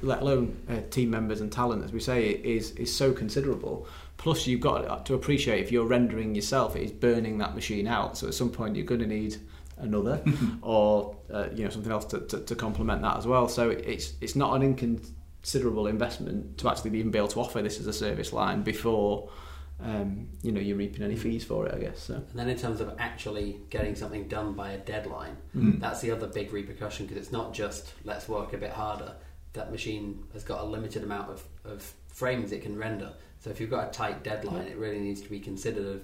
let 0.00 0.22
alone 0.22 0.56
uh, 0.70 0.80
team 0.88 1.10
members 1.10 1.42
and 1.42 1.52
talent, 1.52 1.84
as 1.84 1.92
we 1.92 2.00
say, 2.00 2.30
is 2.30 2.70
is 2.72 2.96
so 2.96 3.12
considerable. 3.12 3.86
Plus, 4.16 4.46
you've 4.46 4.62
got 4.62 5.04
to 5.04 5.12
appreciate 5.12 5.60
if 5.60 5.70
you're 5.70 5.86
rendering 5.86 6.34
yourself, 6.34 6.76
it 6.76 6.82
is 6.82 6.92
burning 6.92 7.36
that 7.38 7.54
machine 7.54 7.86
out. 7.86 8.16
So 8.16 8.26
at 8.26 8.32
some 8.32 8.50
point, 8.50 8.74
you're 8.74 8.86
going 8.86 9.02
to 9.02 9.06
need 9.06 9.36
another 9.80 10.22
or 10.62 11.16
uh, 11.32 11.46
you 11.54 11.64
know 11.64 11.70
something 11.70 11.92
else 11.92 12.04
to, 12.06 12.20
to, 12.20 12.40
to 12.40 12.54
complement 12.54 13.02
that 13.02 13.16
as 13.16 13.26
well. 13.26 13.48
So 13.48 13.70
it's 13.70 14.14
it's 14.20 14.36
not 14.36 14.54
an 14.54 14.62
inconsiderable 14.62 15.86
investment 15.86 16.58
to 16.58 16.68
actually 16.68 16.98
even 16.98 17.10
be 17.10 17.18
able 17.18 17.28
to 17.28 17.40
offer 17.40 17.62
this 17.62 17.78
as 17.80 17.86
a 17.86 17.92
service 17.92 18.32
line 18.32 18.62
before 18.62 19.30
um, 19.80 20.28
you 20.42 20.50
know 20.50 20.60
you're 20.60 20.76
reaping 20.76 21.02
any 21.02 21.16
fees 21.16 21.44
for 21.44 21.66
it. 21.66 21.74
I 21.74 21.78
guess 21.78 22.00
so. 22.00 22.14
And 22.14 22.26
then 22.34 22.48
in 22.48 22.56
terms 22.58 22.80
of 22.80 22.94
actually 22.98 23.60
getting 23.70 23.94
something 23.94 24.26
done 24.28 24.54
by 24.54 24.72
a 24.72 24.78
deadline, 24.78 25.36
Mm. 25.56 25.80
that's 25.80 26.00
the 26.00 26.10
other 26.10 26.26
big 26.26 26.52
repercussion 26.52 27.06
because 27.06 27.22
it's 27.22 27.32
not 27.32 27.54
just 27.54 27.92
let's 28.04 28.28
work 28.28 28.52
a 28.52 28.58
bit 28.58 28.72
harder. 28.72 29.14
That 29.54 29.70
machine 29.72 30.24
has 30.34 30.44
got 30.44 30.60
a 30.60 30.64
limited 30.64 31.02
amount 31.02 31.30
of, 31.30 31.42
of 31.64 31.92
frames 32.12 32.52
it 32.52 32.62
can 32.62 32.76
render. 32.76 33.12
So 33.40 33.50
if 33.50 33.60
you've 33.60 33.70
got 33.70 33.88
a 33.88 33.90
tight 33.92 34.22
deadline, 34.24 34.66
it 34.66 34.76
really 34.76 34.98
needs 34.98 35.20
to 35.22 35.28
be 35.30 35.38
considered 35.40 35.86
of 35.86 36.02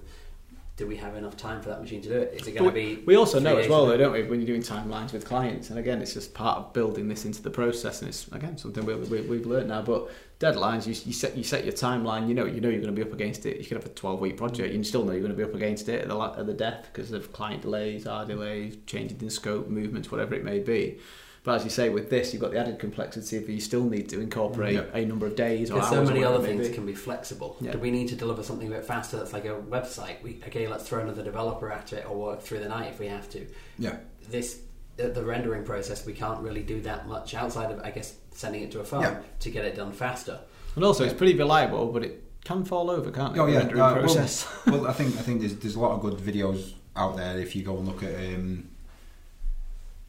do 0.77 0.89
we 0.89 0.97
have 0.97 1.15
enough 1.15 1.37
time 1.37 1.63
for 1.63 1.69
that 1.69 1.81
machine 1.81 2.03
to 2.03 2.09
do 2.09 2.17
it? 2.17 2.35
Is 2.35 2.49
it 2.49 2.53
going 2.53 2.65
to 2.65 2.73
be? 2.73 3.01
We 3.07 3.17
also 3.17 3.39
know 3.39 3.57
as 3.57 3.69
well, 3.69 3.87
though, 3.87 3.97
don't 3.97 4.13
we, 4.13 4.25
when 4.25 4.41
you're 4.41 4.47
doing 4.47 4.63
timelines 4.63 5.13
with 5.13 5.25
clients, 5.25 5.71
and 5.71 5.79
again, 5.79 6.03
it's 6.03 6.15
just 6.15 6.35
part 6.35 6.59
of 6.59 6.73
building 6.73 7.07
this 7.07 7.25
into 7.25 7.43
the 7.43 7.51
process, 7.51 8.01
and 8.01 8.09
it's 8.09 8.27
again 8.33 8.59
something 8.59 8.85
we, 8.85 8.95
we, 8.95 9.21
we've 9.21 9.47
learned 9.47 9.69
now. 9.69 9.83
But 9.83 10.11
deadlines, 10.41 10.87
you, 10.87 10.95
you 11.07 11.13
set 11.13 11.37
you 11.37 11.45
set 11.45 11.65
your 11.65 11.75
timeline. 11.75 12.27
You 12.29 12.35
know, 12.35 12.45
you 12.45 12.61
know 12.61 12.69
you're 12.69 12.81
going 12.81 12.95
to 12.95 13.05
be 13.05 13.09
up 13.09 13.13
against 13.13 13.47
it. 13.47 13.59
You 13.59 13.65
could 13.65 13.77
have 13.77 13.87
a 13.87 13.91
12 13.91 14.19
week 14.19 14.37
project, 14.37 14.75
you 14.75 14.83
still 14.83 15.05
know 15.05 15.13
you're 15.13 15.21
going 15.21 15.31
to 15.31 15.37
be 15.37 15.45
up 15.45 15.55
against 15.55 15.89
it 15.89 16.03
at 16.03 16.09
the 16.09 16.21
at 16.21 16.47
the 16.47 16.55
death 16.55 16.89
because 16.93 17.13
of 17.13 17.33
client 17.33 17.63
delays, 17.63 18.09
our 18.09 18.27
delays, 18.27 18.77
changes 18.87 19.23
in 19.23 19.31
scope, 19.31 19.69
movements, 19.69 20.11
whatever 20.11 20.35
it 20.35 20.43
may 20.43 20.59
be. 20.59 20.99
But 21.45 21.57
as 21.57 21.65
you 21.65 21.71
say, 21.71 21.91
with 21.91 22.09
this, 22.09 22.33
you've 22.33 22.41
got 22.41 22.53
the 22.53 22.59
added 22.59 22.79
complexity 22.79 23.37
of 23.37 23.49
you 23.51 23.61
still 23.61 23.85
need 23.85 24.09
to 24.09 24.19
incorporate 24.21 24.75
Yeah. 24.77 24.85
a 24.95 25.05
number 25.05 25.27
of 25.27 25.37
days 25.37 25.71
or 25.71 25.75
Because 25.75 25.93
hours. 25.93 26.09
so 26.09 26.13
many 26.15 26.25
other 26.25 26.43
things 26.45 26.69
be. 26.69 26.75
can 26.75 26.87
be 26.87 26.95
flexible. 26.95 27.59
Yeah. 27.61 27.73
Do 27.73 27.79
we 27.79 27.91
need 27.91 28.09
to 28.09 28.17
deliver 28.17 28.43
something 28.43 28.67
a 28.67 28.71
bit 28.71 28.85
faster 28.87 29.19
that's 29.19 29.35
like 29.35 29.45
a 29.45 29.51
website? 29.71 30.23
We, 30.23 30.41
okay, 30.47 30.67
let's 30.67 30.89
throw 30.89 31.01
another 31.01 31.23
developer 31.23 31.71
at 31.71 31.93
it 31.93 32.07
or 32.09 32.17
work 32.17 32.41
through 32.41 32.61
the 32.61 32.69
night 32.71 32.89
if 32.91 32.99
we 32.99 33.09
have 33.09 33.29
to. 33.31 33.47
Yeah, 33.79 33.97
This 34.31 34.61
the, 34.97 35.09
the 35.09 35.23
rendering 35.25 35.65
process, 35.65 36.07
we 36.07 36.13
can't 36.15 36.41
really 36.41 36.63
do 36.63 36.81
that 36.83 37.09
much 37.09 37.35
outside 37.35 37.71
of, 37.73 37.81
I 37.81 37.91
guess, 37.91 38.15
sending 38.33 38.63
it 38.63 38.71
to 38.73 38.81
a 38.81 38.85
farm 38.85 39.03
Yeah. 39.03 39.19
to 39.41 39.51
get 39.51 39.65
it 39.67 39.77
done 39.77 39.93
faster. 39.93 40.39
And 40.77 40.85
also, 40.85 41.05
it's 41.05 41.13
pretty 41.13 41.37
reliable, 41.37 41.93
but 41.93 42.05
it 42.05 42.23
can 42.45 42.65
fall 42.65 42.91
over, 42.91 43.11
can't 43.11 43.37
it? 43.37 43.41
Oh 43.41 43.45
the 43.47 43.53
yeah, 43.53 43.59
rendering 43.59 43.81
uh, 43.83 43.93
well- 43.93 44.01
process. 44.03 44.47
well, 44.67 44.87
I 44.87 44.93
think 44.99 45.15
I 45.19 45.21
think 45.23 45.41
there's 45.41 45.57
there's 45.57 45.75
a 45.75 45.81
lot 45.81 45.93
of 45.93 46.01
good 46.01 46.15
videos 46.19 46.73
out 46.97 47.17
there 47.19 47.39
if 47.39 47.55
you 47.55 47.63
go 47.65 47.77
and 47.77 47.87
look 47.87 48.03
at 48.03 48.15
um, 48.15 48.69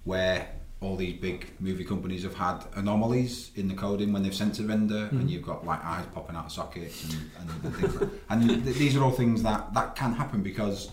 where 0.03 0.47
all 0.85 0.95
these 0.95 1.19
big 1.19 1.47
movie 1.59 1.83
companies 1.83 2.23
have 2.23 2.35
had 2.35 2.59
anomalies 2.75 3.51
in 3.55 3.67
the 3.67 3.73
coding 3.73 4.13
when 4.13 4.21
they've 4.23 4.35
sent 4.43 4.53
to 4.55 4.63
render, 4.63 5.07
and 5.11 5.29
you've 5.31 5.41
got 5.51 5.65
like 5.65 5.83
eyes 5.83 6.05
popping 6.13 6.35
out 6.35 6.45
of 6.45 6.51
sockets 6.51 7.03
and, 7.05 7.31
and, 7.39 7.65
and 7.65 7.75
things. 7.75 7.95
Like, 8.01 8.09
and 8.29 8.49
th- 8.65 8.75
these 8.77 8.95
are 8.95 9.03
all 9.03 9.11
things 9.11 9.41
that 9.43 9.73
that 9.73 9.95
can 9.95 10.13
happen 10.13 10.43
because 10.43 10.91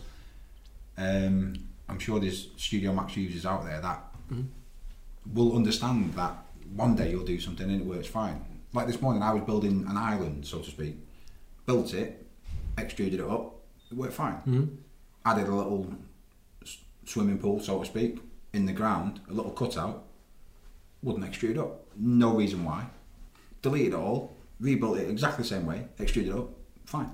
um, 0.97 1.55
I'm 1.89 1.99
sure 1.99 2.19
there's 2.21 2.49
Studio 2.57 2.93
Max 2.93 3.17
users 3.17 3.45
out 3.47 3.65
there 3.65 3.81
that 3.81 4.03
will 5.35 5.55
understand 5.55 6.15
that 6.15 6.35
one 6.75 6.97
day 6.97 7.11
you'll 7.11 7.25
do 7.25 7.39
something 7.39 7.69
and 7.71 7.83
it 7.83 7.87
works 7.87 8.07
fine. 8.09 8.41
Like 8.73 8.87
this 8.87 9.01
morning, 9.03 9.23
I 9.23 9.33
was 9.35 9.43
building 9.43 9.85
an 9.89 9.97
island, 9.97 10.47
so 10.47 10.59
to 10.61 10.71
speak. 10.71 10.97
Built 11.67 11.93
it, 11.95 12.27
extruded 12.79 13.21
it 13.21 13.27
up, 13.29 13.55
it 13.91 13.97
worked 13.97 14.15
fine. 14.15 14.39
Mhm. 14.47 14.77
Added 15.25 15.49
a 15.49 15.55
little 15.55 15.93
s- 16.63 16.79
swimming 17.05 17.39
pool, 17.39 17.61
so 17.61 17.79
to 17.81 17.87
speak, 17.87 18.19
in 18.53 18.67
the 18.67 18.73
ground, 18.73 19.21
a 19.29 19.33
little 19.33 19.53
cutout, 19.53 20.05
wouldn't 21.03 21.25
extrude 21.31 21.59
up. 21.59 21.87
No 21.97 22.35
reason 22.35 22.65
why. 22.65 22.87
Deleted 23.63 23.93
it 23.93 23.97
all, 23.97 24.37
rebuilt 24.61 24.99
it 24.99 25.09
exactly 25.09 25.43
the 25.43 25.49
same 25.49 25.67
way, 25.67 25.87
extruded 25.99 26.33
it 26.35 26.39
up, 26.39 26.51
fine. 26.85 27.11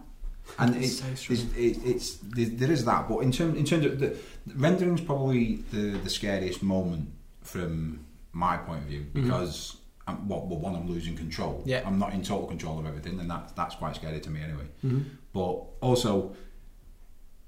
And 0.59 0.75
it's, 0.77 1.03
it's, 1.05 1.29
it's, 1.57 1.79
it's 1.85 2.17
there, 2.23 2.71
is 2.73 2.85
that, 2.87 3.07
but 3.09 3.19
in 3.19 3.31
terms 3.31 3.59
in 3.59 3.67
terms 3.67 3.85
of 3.85 3.99
the 3.99 4.17
rendering's 4.57 5.03
probably 5.03 5.57
the 5.73 5.99
the 6.03 6.09
scariest 6.09 6.63
moment 6.63 7.11
from 7.43 8.01
my 8.33 8.57
point 8.57 8.83
of 8.83 8.89
view 8.89 9.05
because 9.13 9.77
I'm, 10.07 10.27
well, 10.27 10.47
well, 10.47 10.59
one 10.59 10.75
I'm 10.75 10.89
losing 10.89 11.15
control. 11.19 11.63
Yeah. 11.67 11.83
I'm 11.85 11.99
not 11.99 12.15
in 12.15 12.23
total 12.23 12.47
control 12.47 12.79
of 12.79 12.87
everything, 12.87 13.21
and 13.21 13.31
that 13.31 13.55
that's 13.57 13.75
quite 13.75 13.97
scary 13.97 14.21
to 14.21 14.31
me 14.31 14.41
anyway. 14.41 14.65
Mhm. 14.83 15.05
But 15.35 15.65
also, 15.83 16.35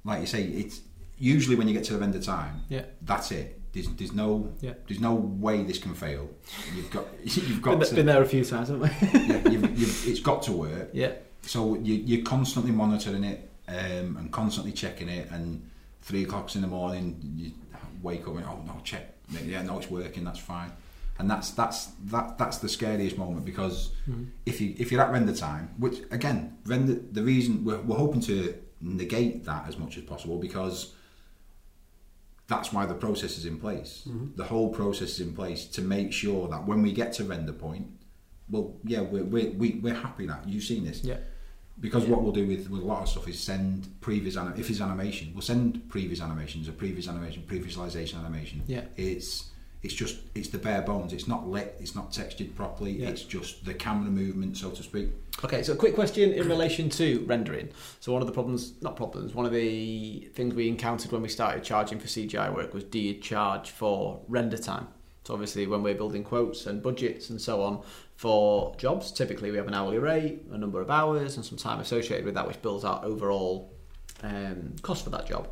like 0.04 0.20
you 0.20 0.26
say, 0.26 0.42
it's 0.44 0.82
usually 1.16 1.56
when 1.56 1.68
you 1.68 1.72
get 1.74 1.84
to 1.84 1.94
the 1.94 1.98
render 1.98 2.20
time, 2.20 2.60
Yeah. 2.68 2.84
that's 3.00 3.30
it. 3.32 3.59
There's, 3.72 3.88
there's 3.90 4.12
no 4.12 4.52
Yeah. 4.60 4.74
there's 4.88 5.00
no 5.00 5.14
way 5.14 5.62
this 5.62 5.78
can 5.78 5.94
fail. 5.94 6.28
You've 6.74 6.90
got 6.90 7.06
you've 7.24 7.62
got 7.62 7.76
th- 7.76 7.88
to 7.90 7.94
been 7.94 8.06
there 8.06 8.22
a 8.22 8.26
few 8.26 8.44
times, 8.44 8.68
haven't 8.68 8.82
we? 8.82 8.88
yeah, 9.28 9.48
you've, 9.48 9.78
you've, 9.78 10.08
it's 10.08 10.20
got 10.20 10.42
to 10.44 10.52
work. 10.52 10.90
yeah. 10.92 11.12
So 11.42 11.76
you, 11.76 11.94
you're 11.94 12.24
constantly 12.24 12.70
monitoring 12.72 13.24
it 13.24 13.48
um, 13.68 14.16
and 14.18 14.30
constantly 14.32 14.72
checking 14.72 15.08
it. 15.08 15.30
And 15.30 15.68
three 16.02 16.24
o'clock 16.24 16.54
in 16.54 16.60
the 16.62 16.66
morning, 16.68 17.18
you 17.36 17.52
wake 18.02 18.26
up 18.28 18.36
and 18.36 18.44
oh 18.44 18.62
no, 18.66 18.80
check. 18.84 19.14
Yeah, 19.46 19.62
no, 19.62 19.78
it's 19.78 19.90
working. 19.90 20.24
That's 20.24 20.38
fine. 20.40 20.72
and 21.20 21.30
that's 21.30 21.50
that's 21.52 21.86
that 22.06 22.36
that's 22.38 22.58
the 22.58 22.68
scariest 22.68 23.16
moment 23.18 23.44
because 23.44 23.92
Mm-hmm. 24.08 24.24
if 24.46 24.60
you 24.60 24.74
if 24.78 24.90
you're 24.90 25.02
at 25.02 25.12
render 25.12 25.34
time, 25.34 25.70
which 25.78 26.00
again, 26.10 26.56
render 26.66 26.94
the 27.12 27.22
reason 27.22 27.64
we're, 27.64 27.80
we're 27.82 27.96
hoping 27.96 28.20
to 28.22 28.54
negate 28.80 29.44
that 29.44 29.68
as 29.68 29.76
much 29.78 29.96
as 29.98 30.02
possible 30.04 30.38
because 30.38 30.94
that's 32.50 32.72
why 32.74 32.84
the 32.84 32.98
process 33.06 33.38
is 33.38 33.46
in 33.46 33.58
place. 33.58 34.02
Mm-hmm. 34.06 34.36
The 34.36 34.44
whole 34.52 34.70
process 34.80 35.10
is 35.10 35.20
in 35.20 35.32
place 35.40 35.64
to 35.76 35.80
make 35.96 36.12
sure 36.12 36.48
that 36.48 36.66
when 36.66 36.82
we 36.82 36.92
get 36.92 37.12
to 37.14 37.24
render 37.24 37.52
point, 37.52 37.86
well, 38.50 38.66
yeah, 38.84 39.02
we're 39.12 39.24
we're, 39.34 39.52
we, 39.52 39.80
we're 39.82 40.00
happy 40.06 40.26
that 40.26 40.46
you've 40.48 40.64
seen 40.64 40.84
this. 40.84 41.02
Yeah. 41.04 41.20
Because 41.78 42.04
what 42.04 42.22
we'll 42.22 42.32
do 42.32 42.46
with, 42.46 42.68
with 42.68 42.82
a 42.82 42.84
lot 42.84 43.02
of 43.04 43.08
stuff 43.08 43.26
is 43.26 43.38
send 43.40 43.88
previous 44.02 44.36
anim- 44.36 44.58
if 44.58 44.68
it's 44.68 44.82
animation, 44.82 45.30
we'll 45.32 45.48
send 45.54 45.88
previous 45.88 46.20
animations, 46.20 46.68
a 46.68 46.72
previous 46.72 47.08
animation, 47.08 47.42
pre-visualization 47.46 48.18
animation. 48.18 48.62
Yeah. 48.66 48.84
It's 48.96 49.46
it's 49.82 49.94
just 49.94 50.18
it's 50.34 50.48
the 50.48 50.58
bare 50.58 50.82
bones. 50.82 51.12
It's 51.12 51.26
not 51.26 51.48
lit. 51.48 51.76
It's 51.80 51.94
not 51.94 52.12
textured 52.12 52.54
properly. 52.54 52.92
Yeah. 52.92 53.08
It's 53.08 53.22
just 53.22 53.64
the 53.64 53.74
camera 53.74 54.10
movement, 54.10 54.56
so 54.56 54.70
to 54.70 54.82
speak. 54.82 55.08
Okay, 55.42 55.62
so 55.62 55.72
a 55.72 55.76
quick 55.76 55.94
question 55.94 56.32
in 56.32 56.48
relation 56.48 56.90
to 56.90 57.24
rendering. 57.26 57.70
So 58.00 58.12
one 58.12 58.20
of 58.20 58.26
the 58.26 58.34
problems, 58.34 58.74
not 58.82 58.96
problems, 58.96 59.34
one 59.34 59.46
of 59.46 59.52
the 59.52 60.30
things 60.34 60.54
we 60.54 60.68
encountered 60.68 61.12
when 61.12 61.22
we 61.22 61.28
started 61.28 61.64
charging 61.64 61.98
for 61.98 62.08
CGI 62.08 62.54
work 62.54 62.74
was 62.74 62.84
do 62.84 62.98
you 62.98 63.14
charge 63.14 63.70
for 63.70 64.20
render 64.28 64.58
time? 64.58 64.88
So 65.24 65.32
obviously 65.34 65.66
when 65.66 65.82
we're 65.82 65.94
building 65.94 66.24
quotes 66.24 66.66
and 66.66 66.82
budgets 66.82 67.30
and 67.30 67.40
so 67.40 67.62
on 67.62 67.82
for 68.16 68.74
jobs, 68.76 69.12
typically 69.12 69.50
we 69.50 69.56
have 69.56 69.68
an 69.68 69.74
hourly 69.74 69.98
rate, 69.98 70.42
a 70.50 70.58
number 70.58 70.80
of 70.80 70.90
hours 70.90 71.36
and 71.36 71.44
some 71.44 71.56
time 71.56 71.80
associated 71.80 72.26
with 72.26 72.34
that 72.34 72.46
which 72.46 72.60
builds 72.60 72.84
our 72.84 73.02
overall 73.04 73.72
um, 74.22 74.74
cost 74.82 75.04
for 75.04 75.10
that 75.10 75.26
job. 75.26 75.48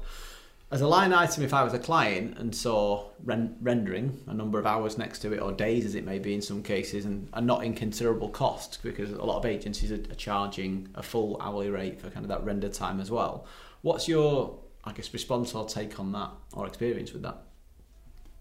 As 0.71 0.83
a 0.83 0.87
line 0.87 1.15
item, 1.15 1.43
if 1.45 1.55
I 1.55 1.63
was 1.63 1.73
a 1.73 1.79
client 1.79 2.37
and 2.37 2.55
saw 2.55 3.09
ren- 3.25 3.57
rendering 3.63 4.21
a 4.27 4.35
number 4.35 4.59
of 4.59 4.67
hours 4.67 4.99
next 4.99 5.21
to 5.21 5.33
it, 5.33 5.41
or 5.41 5.51
days 5.51 5.87
as 5.87 5.95
it 5.95 6.05
may 6.05 6.19
be 6.19 6.35
in 6.35 6.43
some 6.43 6.63
cases, 6.63 7.07
and, 7.07 7.27
and 7.33 7.47
not 7.47 7.65
in 7.65 7.73
considerable 7.73 8.29
cost, 8.29 8.79
because 8.83 9.11
a 9.11 9.25
lot 9.25 9.39
of 9.39 9.47
agencies 9.47 9.91
are, 9.91 9.95
are 10.13 10.15
charging 10.17 10.89
a 10.95 11.03
full 11.03 11.41
hourly 11.41 11.71
rate 11.71 11.99
for 11.99 12.11
kind 12.11 12.23
of 12.25 12.29
that 12.29 12.45
render 12.45 12.69
time 12.69 13.01
as 13.01 13.11
well. 13.11 13.47
What's 13.81 14.09
your, 14.09 14.59
I 14.85 14.93
guess, 14.93 15.11
response 15.15 15.55
or 15.55 15.67
take 15.67 15.99
on 15.99 16.13
that, 16.13 16.31
or 16.53 16.67
experience 16.67 17.15
with 17.15 17.23
that? 17.23 17.39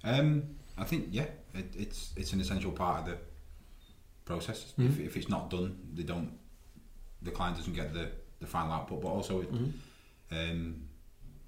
Um, 0.04 0.44
I 0.78 0.84
think 0.84 1.08
yeah, 1.12 1.28
it, 1.54 1.74
it's 1.78 2.12
it's 2.18 2.34
an 2.34 2.42
essential 2.42 2.72
part 2.72 3.00
of 3.02 3.06
the 3.08 3.18
process. 4.26 4.74
If, 4.78 4.96
Mhm. 4.96 5.06
if 5.06 5.16
it's 5.16 5.30
not 5.30 5.50
done, 5.50 5.78
they 5.94 6.04
don't. 6.04 6.38
The 7.22 7.32
client 7.32 7.56
doesn't 7.56 7.74
get 7.74 7.94
the, 7.94 8.12
the 8.42 8.48
final 8.48 8.74
output, 8.74 9.02
but 9.02 9.08
also 9.08 9.42
it, 9.42 9.54
Mhm. 9.54 9.72
um, 10.32 10.87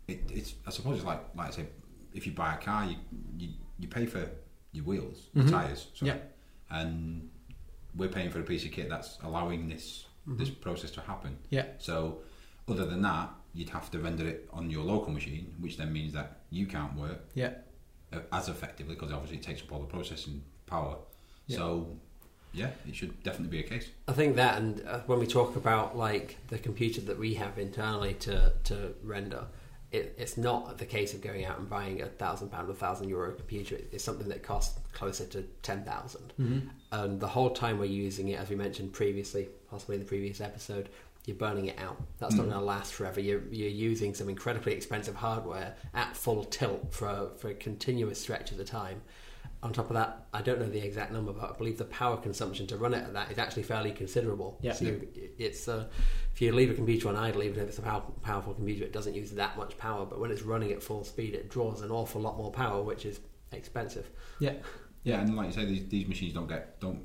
it, 0.09 0.19
it's 0.31 0.53
I 0.67 0.71
suppose 0.71 0.97
it's 0.97 1.05
like 1.05 1.21
like 1.35 1.47
I 1.47 1.51
say, 1.51 1.65
if 2.13 2.25
you 2.25 2.33
buy 2.33 2.53
a 2.55 2.57
car, 2.57 2.85
you 2.85 2.95
you, 3.37 3.49
you 3.79 3.87
pay 3.87 4.05
for 4.05 4.29
your 4.71 4.85
wheels, 4.85 5.27
Mhm. 5.35 5.49
tires, 5.49 5.87
sorry. 5.95 6.11
Yeah. 6.11 6.17
and 6.71 7.29
we're 7.95 8.09
paying 8.09 8.29
for 8.29 8.39
a 8.39 8.43
piece 8.43 8.63
of 8.65 8.71
kit 8.71 8.87
that's 8.89 9.17
allowing 9.23 9.67
this 9.67 10.05
this 10.27 10.49
process 10.49 10.91
to 10.91 11.01
happen. 11.01 11.37
Yeah. 11.49 11.65
So, 11.79 12.19
other 12.67 12.85
than 12.85 13.01
that, 13.01 13.29
you'd 13.55 13.69
have 13.69 13.89
to 13.91 13.99
render 13.99 14.27
it 14.27 14.47
on 14.53 14.69
your 14.69 14.83
local 14.83 15.11
machine, 15.11 15.55
which 15.59 15.77
then 15.77 15.91
means 15.91 16.13
that 16.13 16.41
you 16.51 16.67
can't 16.67 16.93
work 16.95 17.21
Yeah. 17.33 17.53
as 18.31 18.47
effectively 18.47 18.93
because 18.93 19.11
obviously 19.11 19.37
it 19.37 19.43
takes 19.43 19.61
up 19.63 19.71
all 19.71 19.79
the 19.79 19.87
processing 19.87 20.43
power. 20.67 20.97
Yeah. 21.47 21.57
So, 21.57 21.97
yeah, 22.53 22.69
it 22.87 22.95
should 22.95 23.23
definitely 23.23 23.57
be 23.59 23.65
a 23.65 23.67
case. 23.69 23.89
I 24.07 24.13
think 24.13 24.35
that, 24.35 24.57
and 24.59 24.81
uh, 24.85 24.99
when 25.07 25.17
we 25.19 25.25
talk 25.25 25.55
about 25.55 25.97
like 25.97 26.37
the 26.49 26.59
computer 26.59 27.01
that 27.01 27.17
we 27.17 27.33
have 27.35 27.57
internally 27.57 28.13
to 28.25 28.53
to 28.65 28.93
render, 29.03 29.47
it, 29.91 30.15
it's 30.17 30.38
not 30.38 30.77
the 30.77 30.86
case 30.86 31.13
of 31.13 31.22
going 31.22 31.46
out 31.46 31.58
and 31.60 31.69
buying 31.69 32.01
a 32.01 32.05
thousand 32.08 32.50
pound 32.50 32.69
or 32.69 32.74
thousand 32.74 33.10
euro 33.10 33.31
computer. 33.34 33.75
It- 33.75 33.89
It's 33.91 34.03
something 34.03 34.27
that 34.29 34.43
costs 34.43 34.77
closer 34.93 35.25
to 35.27 35.43
ten 35.63 35.84
thousand, 35.84 36.34
and 36.91 37.19
the 37.19 37.27
whole 37.27 37.50
time 37.51 37.79
we're 37.79 37.86
using 37.86 38.27
it, 38.29 38.39
as 38.39 38.50
we 38.50 38.55
mentioned 38.55 38.93
previously, 38.93 39.50
possibly 39.69 39.96
in 39.96 40.01
the 40.01 40.08
previous 40.08 40.41
episode. 40.41 40.89
You're 41.25 41.36
burning 41.36 41.67
it 41.67 41.77
out. 41.77 42.01
That's 42.17 42.34
not 42.36 42.46
Mhm. 42.46 42.50
going 42.51 42.60
to 42.62 42.65
last 42.65 42.93
forever. 42.93 43.19
You're, 43.19 43.43
you're 43.51 43.69
using 43.69 44.15
some 44.15 44.29
incredibly 44.29 44.74
expensive 44.74 45.15
hardware 45.15 45.75
at 45.93 46.15
full 46.15 46.43
tilt 46.46 46.91
for 46.93 47.29
for 47.38 47.50
a 47.50 47.53
continuous 47.53 48.19
stretch 48.19 48.51
of 48.51 48.58
the 48.58 48.63
time. 48.63 49.01
On 49.61 49.73
top 49.73 49.89
of 49.89 49.95
that, 49.95 50.27
I 50.33 50.41
don't 50.41 50.59
know 50.59 50.69
the 50.69 50.79
exact 50.79 51.11
number, 51.11 51.33
but 51.33 51.51
I 51.53 51.57
believe 51.57 51.77
the 51.77 51.83
power 51.85 52.15
consumption 52.15 52.65
to 52.67 52.77
run 52.77 52.93
it 52.93 53.03
at 53.03 53.11
that 53.13 53.29
is 53.29 53.37
actually 53.37 53.63
fairly 53.63 53.91
considerable. 53.91 54.57
Yeah. 54.61 54.71
So 54.71 54.95
it's 55.37 55.67
uh, 55.67 55.87
if 56.33 56.41
you 56.41 56.53
leave 56.53 56.71
a 56.71 56.73
computer 56.75 57.09
on 57.09 57.17
idle, 57.17 57.43
even 57.43 57.61
if 57.61 57.67
it's 57.67 57.77
a 57.77 57.81
pow- 57.81 58.13
powerful 58.21 58.53
computer, 58.53 58.85
it 58.85 58.93
doesn't 58.93 59.15
use 59.15 59.31
that 59.31 59.57
much 59.57 59.77
power. 59.77 60.05
But 60.05 60.19
when 60.21 60.31
it's 60.31 60.43
running 60.43 60.71
at 60.71 60.81
full 60.81 61.03
speed, 61.03 61.33
it 61.33 61.49
draws 61.49 61.81
an 61.81 61.91
awful 61.91 62.21
lot 62.21 62.37
more 62.37 62.51
power, 62.51 62.81
which 62.81 63.05
is 63.05 63.19
expensive. 63.51 64.09
Yeah. 64.39 64.53
Yeah, 65.03 65.19
and 65.21 65.35
like 65.35 65.47
you 65.47 65.53
say, 65.53 65.65
these, 65.65 65.87
these 65.89 66.07
machines 66.07 66.33
don't 66.33 66.47
get 66.47 66.79
don't 66.79 67.01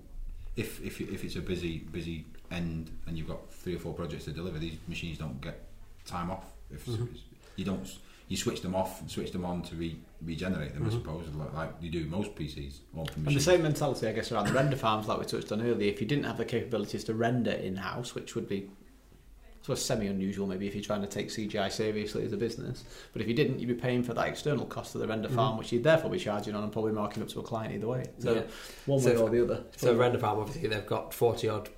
if 0.56 0.80
if 0.84 1.00
if 1.00 1.24
it's 1.24 1.34
a 1.36 1.40
busy 1.40 1.78
busy 1.78 2.24
end 2.52 2.90
and 3.08 3.18
you've 3.18 3.26
got 3.28 3.50
three 3.50 3.74
or 3.74 3.78
four 3.80 3.94
projects 3.94 4.26
to 4.26 4.30
deliver, 4.32 4.60
these 4.60 4.76
machines 4.86 5.18
don't 5.18 5.40
get 5.40 5.60
time 6.06 6.30
off. 6.30 6.44
If 6.70 6.86
Mhm. 6.86 7.08
you 7.56 7.64
don't, 7.64 7.88
you 8.28 8.36
switch 8.36 8.62
them 8.62 8.74
off 8.74 9.00
and 9.00 9.10
switch 9.10 9.32
them 9.32 9.44
on 9.44 9.62
to 9.62 9.74
re, 9.76 9.96
regenerate 10.22 10.72
them, 10.74 10.84
Mhm. 10.84 10.88
I 10.88 10.90
suppose, 10.90 11.26
like, 11.34 11.52
like 11.52 11.70
you 11.80 11.90
do 11.90 12.06
most 12.06 12.34
PCs. 12.34 12.80
And 13.16 13.26
the 13.26 13.40
same 13.40 13.62
mentality, 13.62 14.06
I 14.08 14.12
guess, 14.12 14.32
around 14.32 14.46
the 14.46 14.52
render 14.54 14.76
farms, 14.76 15.06
like 15.06 15.18
we 15.18 15.26
touched 15.26 15.52
on 15.52 15.60
earlier. 15.60 15.90
If 15.90 16.00
you 16.00 16.06
didn't 16.06 16.24
have 16.24 16.38
the 16.38 16.44
capabilities 16.46 17.04
to 17.04 17.14
render 17.14 17.50
in 17.52 17.76
house, 17.76 18.14
which 18.14 18.34
would 18.34 18.48
be 18.48 18.70
sort 19.62 19.78
of 19.78 19.82
semi 19.84 20.06
unusual, 20.06 20.46
maybe 20.46 20.66
if 20.66 20.74
you're 20.74 20.84
trying 20.84 21.00
to 21.02 21.06
take 21.06 21.30
CGI 21.30 21.68
seriously 21.70 22.24
as 22.24 22.32
a 22.32 22.36
business, 22.36 22.84
but 23.12 23.20
if 23.22 23.28
you 23.28 23.34
didn't, 23.34 23.60
you'd 23.60 23.68
be 23.68 23.74
paying 23.74 24.02
for 24.02 24.14
that 24.14 24.26
external 24.28 24.64
cost 24.66 24.94
of 24.94 25.00
the 25.02 25.06
render 25.08 25.28
Mhm. 25.28 25.34
farm, 25.34 25.58
which 25.58 25.72
you'd 25.72 25.84
therefore 25.84 26.10
be 26.10 26.18
charging 26.18 26.54
on 26.54 26.62
and 26.64 26.72
probably 26.72 26.92
marking 26.92 27.22
up 27.22 27.28
to 27.30 27.40
a 27.40 27.42
client 27.42 27.74
either 27.74 27.86
way. 27.88 28.04
So 28.18 28.34
Yeah. 28.34 28.42
one 28.86 29.00
So 29.00 29.10
way 29.10 29.16
or 29.16 29.30
the 29.30 29.42
other. 29.42 29.64
So 29.76 29.94
render 29.94 30.18
farm, 30.18 30.38
obviously, 30.38 30.68
they've 30.68 30.86
got 30.86 31.12
forty 31.14 31.48
odd 31.48 31.68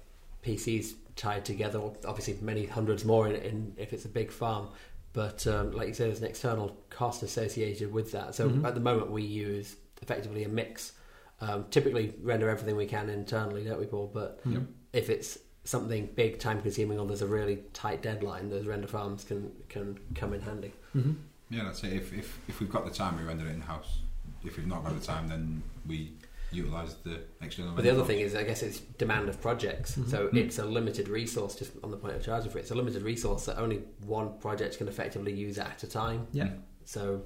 PCs 0.42 0.94
tied 1.16 1.44
together. 1.44 1.80
Obviously, 2.04 2.36
many 2.40 2.66
hundreds 2.66 3.04
more 3.04 3.26
in, 3.28 3.34
in 3.36 3.72
if 3.76 3.92
it's 3.92 4.04
a 4.04 4.08
big 4.08 4.30
farm. 4.30 4.68
But 5.16 5.46
um, 5.46 5.72
like 5.72 5.88
you 5.88 5.94
said, 5.94 6.08
there's 6.08 6.20
an 6.20 6.26
external 6.26 6.76
cost 6.90 7.22
associated 7.22 7.90
with 7.90 8.12
that. 8.12 8.34
So 8.34 8.50
Mhm. 8.50 8.66
at 8.66 8.74
the 8.74 8.82
moment, 8.82 9.10
we 9.10 9.22
use 9.22 9.74
effectively 10.02 10.44
a 10.44 10.48
mix. 10.48 10.92
Um, 11.40 11.64
typically, 11.70 12.12
render 12.22 12.50
everything 12.50 12.76
we 12.76 12.84
can 12.84 13.08
internally, 13.08 13.64
don't 13.64 13.80
we, 13.80 13.86
Paul? 13.86 14.10
But 14.12 14.44
Mhm. 14.44 14.66
If 14.92 15.08
it's 15.10 15.38
something 15.64 16.08
big, 16.14 16.38
time 16.38 16.60
consuming, 16.62 16.98
or 16.98 17.06
there's 17.06 17.22
a 17.22 17.26
really 17.26 17.56
tight 17.72 18.02
deadline, 18.02 18.50
those 18.50 18.66
render 18.66 18.86
farms 18.86 19.24
can 19.24 19.52
can 19.70 19.98
come 20.14 20.34
in 20.34 20.42
handy. 20.42 20.72
Mhm. 20.94 21.16
Yeah, 21.50 21.64
that's 21.64 21.82
it. 21.84 21.94
If, 21.94 22.12
if 22.12 22.38
if 22.48 22.60
we've 22.60 22.70
got 22.70 22.84
the 22.84 22.90
time, 23.02 23.16
we 23.18 23.22
render 23.24 23.46
it 23.46 23.52
in 23.54 23.62
house. 23.62 24.00
If 24.44 24.58
we've 24.58 24.66
not 24.66 24.84
got 24.84 24.98
the 25.00 25.04
time, 25.06 25.28
then 25.28 25.62
we 25.86 26.12
utilise 26.56 26.94
the 27.04 27.20
external. 27.42 27.74
But 27.74 27.84
the 27.84 27.90
other 27.90 28.04
thing 28.04 28.20
is, 28.20 28.34
I 28.34 28.42
guess 28.42 28.62
it's 28.62 28.80
demand 28.80 29.28
of 29.28 29.40
projects. 29.40 29.96
Mhm. 29.96 30.10
So 30.10 30.28
Mhm. 30.28 30.36
it's 30.36 30.58
a 30.58 30.64
limited 30.64 31.08
resource. 31.08 31.54
Just 31.54 31.72
on 31.84 31.90
the 31.90 31.96
point 31.96 32.16
of 32.16 32.22
charging 32.22 32.50
for 32.50 32.58
it, 32.58 32.62
it's 32.62 32.70
a 32.70 32.74
limited 32.74 33.02
resource 33.02 33.44
that 33.46 33.58
only 33.58 33.82
one 34.06 34.38
project 34.38 34.78
can 34.78 34.88
effectively 34.88 35.32
use 35.32 35.58
at 35.58 35.82
a 35.82 35.86
time. 35.88 36.26
Yeah. 36.32 36.50
So, 36.84 37.22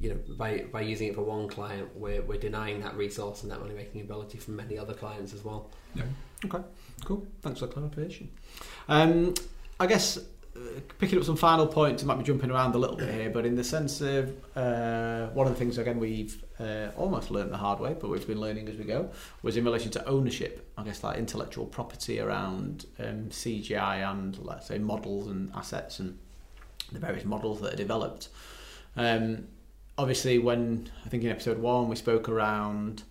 you 0.00 0.10
know, 0.10 0.18
by 0.36 0.64
by 0.72 0.80
using 0.82 1.08
it 1.08 1.14
for 1.14 1.22
one 1.22 1.48
client, 1.48 1.94
we're 1.96 2.22
we're 2.22 2.38
denying 2.40 2.80
that 2.80 2.96
resource 2.96 3.42
and 3.42 3.50
that 3.52 3.60
money 3.60 3.74
making 3.74 4.00
ability 4.00 4.38
from 4.38 4.56
many 4.56 4.76
other 4.78 4.94
clients 4.94 5.32
as 5.34 5.44
well. 5.44 5.70
Yeah. 5.94 6.04
Okay, 6.44 6.62
cool. 7.04 7.24
Thanks 7.40 7.60
for 7.60 7.66
the 7.66 7.72
clarification. 7.74 8.28
Um, 8.88 9.34
I 9.78 9.86
guess 9.86 10.18
picking 10.98 11.18
up 11.18 11.24
some 11.24 11.36
final 11.36 11.66
points, 11.66 12.02
I 12.02 12.06
might 12.06 12.18
be 12.18 12.24
jumping 12.24 12.50
around 12.50 12.74
a 12.74 12.78
little 12.78 12.96
bit 12.96 13.12
here, 13.12 13.30
but 13.30 13.46
in 13.46 13.56
the 13.56 13.64
sense 13.64 14.00
of 14.00 14.30
uh, 14.56 15.28
one 15.28 15.46
of 15.46 15.52
the 15.52 15.58
things 15.58 15.78
again 15.78 15.98
we've 15.98 16.42
uh, 16.60 16.88
almost 16.96 17.30
learned 17.30 17.52
the 17.52 17.56
hard 17.56 17.80
way, 17.80 17.96
but 17.98 18.08
we've 18.08 18.26
been 18.26 18.40
learning 18.40 18.68
as 18.68 18.76
we 18.76 18.84
go, 18.84 19.10
was 19.42 19.56
in 19.56 19.64
relation 19.64 19.90
to 19.92 20.06
ownership. 20.06 20.70
I 20.76 20.84
guess 20.84 21.02
like 21.02 21.18
intellectual 21.18 21.66
property 21.66 22.20
around 22.20 22.86
um, 22.98 23.26
CGI 23.30 24.10
and 24.10 24.38
let's 24.38 24.66
say 24.66 24.78
models 24.78 25.28
and 25.28 25.50
assets 25.54 25.98
and 25.98 26.18
the 26.90 26.98
various 26.98 27.24
models 27.24 27.60
that 27.60 27.74
are 27.74 27.76
developed. 27.76 28.28
Um, 28.96 29.48
obviously, 29.96 30.38
when 30.38 30.90
I 31.04 31.08
think 31.08 31.24
in 31.24 31.30
episode 31.30 31.58
one 31.58 31.88
we 31.88 31.96
spoke 31.96 32.28
around 32.28 33.04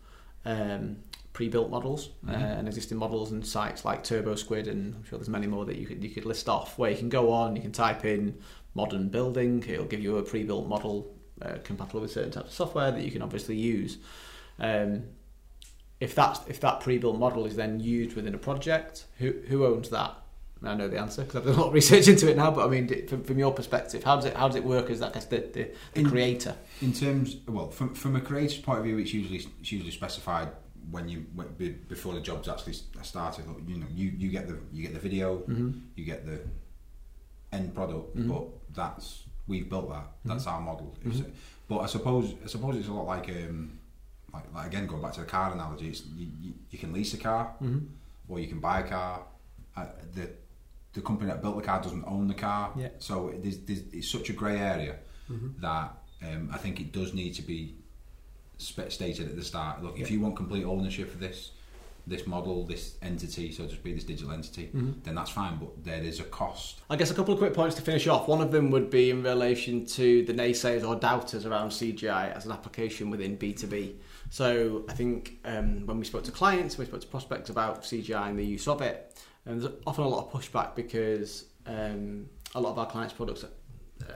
um, 0.46 0.98
pre-built 1.34 1.70
models 1.70 2.10
uh, 2.28 2.32
Mhm. 2.34 2.60
and 2.60 2.68
existing 2.68 2.98
models 2.98 3.32
and 3.32 3.46
sites 3.46 3.86
like 3.86 4.04
TurboSquid, 4.04 4.68
and 4.68 4.96
I'm 4.96 5.04
sure 5.06 5.18
there's 5.18 5.30
many 5.30 5.48
more 5.48 5.66
that 5.66 5.78
you 5.78 5.86
could 5.88 6.04
you 6.04 6.10
could 6.10 6.26
list 6.26 6.50
off 6.50 6.78
where 6.78 6.92
you 6.92 6.98
can 6.98 7.10
go 7.10 7.32
on, 7.32 7.56
you 7.56 7.62
can 7.62 7.72
type 7.72 8.04
in 8.06 8.38
modern 8.76 9.10
building, 9.10 9.64
it'll 9.68 9.86
give 9.86 10.02
you 10.02 10.18
a 10.18 10.24
pre-built 10.24 10.68
model 10.68 11.14
uh, 11.42 11.58
compatible 11.64 12.02
with 12.02 12.12
certain 12.12 12.32
types 12.32 12.50
of 12.50 12.54
software 12.54 12.92
that 12.92 13.04
you 13.04 13.12
can 13.12 13.22
obviously 13.22 13.56
use. 13.56 13.98
Um, 14.60 15.04
if 16.00 16.16
that's 16.16 16.40
if 16.48 16.60
that 16.62 16.82
pre-built 16.82 17.18
model 17.18 17.46
is 17.46 17.56
then 17.56 17.80
used 17.80 18.16
within 18.16 18.34
a 18.36 18.38
project, 18.38 19.06
who 19.20 19.34
who 19.48 19.66
owns 19.66 19.90
that? 19.90 20.16
I 20.64 20.76
know 20.76 20.88
the 20.88 21.00
answer 21.00 21.24
because 21.24 21.38
I've 21.38 21.46
done 21.46 21.56
a 21.56 21.58
lot 21.58 21.68
of 21.68 21.74
research 21.82 22.08
into 22.08 22.30
it 22.30 22.38
now. 22.38 22.52
But 22.52 22.68
I 22.68 22.70
mean, 22.70 23.08
from, 23.08 23.24
from 23.24 23.40
your 23.40 23.52
perspective, 23.52 24.04
how 24.04 24.16
does 24.18 24.26
it 24.26 24.36
how 24.36 24.48
does 24.48 24.58
it 24.58 24.64
work 24.64 24.90
as 24.92 25.00
that 25.00 25.16
as 25.16 25.26
the, 25.28 25.38
the, 25.38 25.72
the 25.94 26.00
In- 26.02 26.10
creator? 26.10 26.56
In 26.82 26.92
terms, 26.94 27.38
well, 27.48 27.70
from 27.72 27.94
from 27.96 28.16
a 28.16 28.22
creator's 28.22 28.60
point 28.60 28.80
of 28.80 28.86
view, 28.86 28.98
it's 29.00 29.14
usually 29.14 29.38
it's 29.60 29.72
usually 29.72 29.92
specified 29.92 30.50
when 30.90 31.08
you 31.08 31.26
when, 31.36 31.48
before 31.88 32.14
the 32.14 32.22
job's 32.22 32.48
actually 32.48 32.74
started. 33.04 33.46
You 33.68 33.78
know, 33.78 33.86
you, 33.94 34.10
you 34.18 34.30
get 34.30 34.48
the 34.48 34.58
you 34.74 34.82
get 34.84 34.94
the 34.94 35.00
video, 35.00 35.38
Mm-hmm. 35.40 35.72
you 35.96 36.06
get 36.06 36.26
the 36.26 36.40
end 37.52 37.74
product, 37.76 38.16
Mhm. 38.16 38.28
but 38.30 38.48
that's 38.74 39.24
we've 39.48 39.70
built 39.70 39.90
that. 39.90 40.08
That's 40.26 40.48
our 40.48 40.62
model. 40.62 40.96
Mhm. 41.04 41.32
But 41.68 41.80
I 41.80 41.86
suppose 41.88 42.34
I 42.44 42.48
suppose 42.48 42.76
it's 42.78 42.88
a 42.88 42.94
lot 42.94 43.06
like 43.08 43.30
um, 43.30 43.78
like, 44.34 44.54
like 44.54 44.68
again 44.68 44.88
going 44.88 45.02
back 45.02 45.14
to 45.14 45.22
the 45.22 45.26
car 45.26 45.52
analogy, 45.54 45.90
it's, 45.90 46.04
you, 46.16 46.28
you, 46.42 46.54
you 46.70 46.80
can 46.80 46.94
lease 46.94 47.14
a 47.14 47.18
car 47.18 47.54
or 48.28 48.40
you 48.40 48.48
can 48.48 48.60
buy 48.60 48.80
a 48.82 48.88
car. 48.88 49.24
Uh, 49.76 49.86
the 50.14 50.30
the 50.94 51.02
company 51.02 51.30
that 51.32 51.42
built 51.42 51.56
the 51.56 51.62
car 51.64 51.82
doesn't 51.82 52.04
own 52.06 52.28
the 52.28 52.34
car, 52.34 52.74
Yeah. 52.78 52.90
so 53.00 53.30
it 53.30 53.46
is, 53.46 53.60
there's, 53.66 53.84
it's 53.94 54.10
such 54.10 54.30
a 54.30 54.34
grey 54.34 54.58
area 54.60 54.98
that 55.62 55.94
um, 56.28 56.50
I 56.54 56.58
think 56.58 56.82
it 56.82 56.92
does 56.92 57.14
need 57.14 57.34
to 57.36 57.42
be 57.42 57.76
stated 58.62 59.28
at 59.30 59.36
the 59.36 59.44
start. 59.44 59.84
Look, 59.84 60.00
if 60.00 60.12
you 60.12 60.20
want 60.20 60.36
complete 60.36 60.66
ownership 60.66 61.14
of 61.14 61.20
this 61.20 61.52
this 62.08 62.26
model, 62.26 62.66
this 62.66 62.96
entity, 63.04 63.52
so 63.52 63.66
to 63.66 63.74
speak, 63.74 63.96
this 63.96 64.04
digital 64.04 64.32
entity, 64.34 64.70
then 65.04 65.16
that's 65.16 65.30
fine. 65.30 65.58
But 65.58 65.84
there 65.84 66.02
is 66.02 66.20
a 66.20 66.24
cost. 66.24 66.82
I 66.90 66.96
guess 66.96 67.12
a 67.12 67.14
couple 67.14 67.34
of 67.34 67.40
quick 67.40 67.54
points 67.54 67.76
to 67.76 67.82
finish 67.82 68.08
off. 68.08 68.28
One 68.28 68.42
of 68.42 68.52
them 68.52 68.72
would 68.72 68.90
be 68.90 69.12
in 69.12 69.24
relation 69.24 69.86
to 69.86 70.26
the 70.26 70.34
naysayers 70.34 70.88
or 70.88 70.96
doubters 70.96 71.46
around 71.46 71.70
CGI 71.70 72.36
as 72.36 72.46
an 72.46 72.52
application 72.52 73.10
within 73.12 73.38
B2B. 73.38 73.96
So 74.30 74.84
I 74.90 74.94
think 74.94 75.40
um, 75.46 75.86
when 75.86 76.00
we 76.00 76.06
spoke 76.06 76.24
to 76.24 76.32
clients, 76.32 76.78
we 76.78 76.86
spoke 76.86 77.02
to 77.02 77.08
prospects 77.08 77.50
about 77.50 77.84
CGI 77.84 78.30
and 78.30 78.40
the 78.40 78.46
use 78.46 78.68
of 78.68 78.82
it, 78.82 79.22
and 79.46 79.62
there's 79.62 79.72
often 79.86 80.04
a 80.04 80.08
lot 80.08 80.26
of 80.26 80.32
pushback 80.32 80.76
because 80.76 81.46
um, 81.68 82.28
a 82.56 82.62
lot 82.62 82.72
of 82.72 82.80
our 82.80 82.88
clients' 82.88 83.14
products 83.14 83.44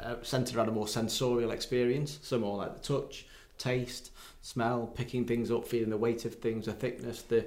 are 0.03 0.17
centered 0.23 0.55
around 0.55 0.69
a 0.69 0.71
more 0.71 0.87
sensorial 0.87 1.51
experience, 1.51 2.19
so 2.21 2.39
more 2.39 2.57
like 2.57 2.73
the 2.73 2.81
touch, 2.81 3.27
taste, 3.57 4.11
smell, 4.45 4.85
picking 4.93 5.25
things 5.25 5.49
up, 5.49 5.67
feeling 5.67 5.89
the 5.89 5.97
weight 5.97 6.23
of 6.23 6.35
things, 6.35 6.67
the 6.67 6.71
thickness, 6.71 7.23
the 7.23 7.43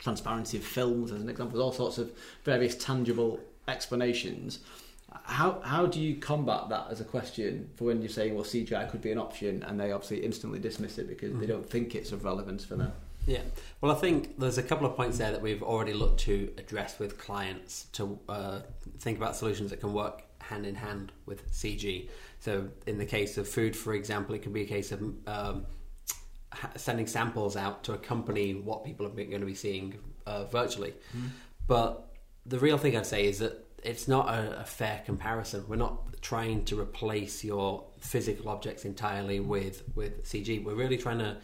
transparency 0.00 0.56
of 0.58 0.64
films, 0.64 1.12
as 1.12 1.22
an 1.22 1.28
example. 1.28 1.56
There's 1.56 1.64
all 1.64 1.72
sorts 1.72 1.98
of 1.98 2.10
various 2.42 2.74
tangible 2.74 3.38
explanations. 3.68 4.58
How 5.22 5.60
how 5.62 5.86
do 5.86 6.00
you 6.00 6.16
combat 6.16 6.68
that 6.70 6.86
as 6.90 7.00
a 7.00 7.04
question 7.04 7.70
for 7.76 7.84
when 7.84 8.02
you're 8.02 8.08
saying, 8.08 8.34
well, 8.34 8.44
CGI 8.44 8.90
could 8.90 9.00
be 9.00 9.12
an 9.12 9.18
option, 9.18 9.62
and 9.62 9.78
they 9.78 9.92
obviously 9.92 10.24
instantly 10.24 10.58
dismiss 10.58 10.98
it 10.98 11.06
because 11.06 11.32
they 11.38 11.46
don't 11.46 11.68
think 11.68 11.94
it's 11.94 12.10
of 12.10 12.24
relevance 12.24 12.64
for 12.64 12.74
them? 12.74 12.92
Yeah, 13.24 13.42
well, 13.80 13.92
I 13.92 13.94
think 13.94 14.36
there's 14.40 14.58
a 14.58 14.64
couple 14.64 14.84
of 14.84 14.96
points 14.96 15.18
there 15.18 15.30
that 15.30 15.40
we've 15.40 15.62
already 15.62 15.92
looked 15.92 16.18
to 16.20 16.52
address 16.58 16.98
with 16.98 17.18
clients 17.18 17.84
to 17.92 18.18
uh, 18.28 18.60
think 18.98 19.16
about 19.16 19.36
solutions 19.36 19.70
that 19.70 19.78
can 19.78 19.92
work 19.92 20.24
hand 20.40 20.66
in 20.66 20.74
hand 20.74 21.12
with 21.24 21.48
CG. 21.52 22.08
So, 22.40 22.68
in 22.88 22.98
the 22.98 23.06
case 23.06 23.38
of 23.38 23.48
food, 23.48 23.76
for 23.76 23.94
example, 23.94 24.34
it 24.34 24.42
could 24.42 24.52
be 24.52 24.62
a 24.62 24.66
case 24.66 24.90
of 24.90 25.00
um, 25.28 25.66
sending 26.76 27.06
samples 27.06 27.56
out 27.56 27.84
to 27.84 27.92
accompany 27.92 28.54
what 28.54 28.84
people 28.84 29.06
are 29.06 29.10
going 29.10 29.40
to 29.40 29.46
be 29.46 29.54
seeing 29.54 29.94
uh, 30.26 30.44
virtually. 30.44 30.94
But 31.66 32.08
the 32.46 32.58
real 32.58 32.78
thing 32.78 32.96
I'd 32.96 33.06
say 33.06 33.26
is 33.26 33.38
that 33.38 33.66
it's 33.82 34.06
not 34.06 34.28
a, 34.28 34.60
a 34.60 34.64
fair 34.64 35.02
comparison. 35.04 35.64
We're 35.68 35.76
not 35.76 36.20
trying 36.22 36.64
to 36.66 36.78
replace 36.78 37.42
your 37.42 37.84
physical 38.00 38.48
objects 38.48 38.84
entirely 38.84 39.40
with, 39.40 39.82
with 39.94 40.24
CG. 40.24 40.62
We're 40.64 40.74
really 40.74 40.96
trying 40.96 41.18
to 41.18 41.36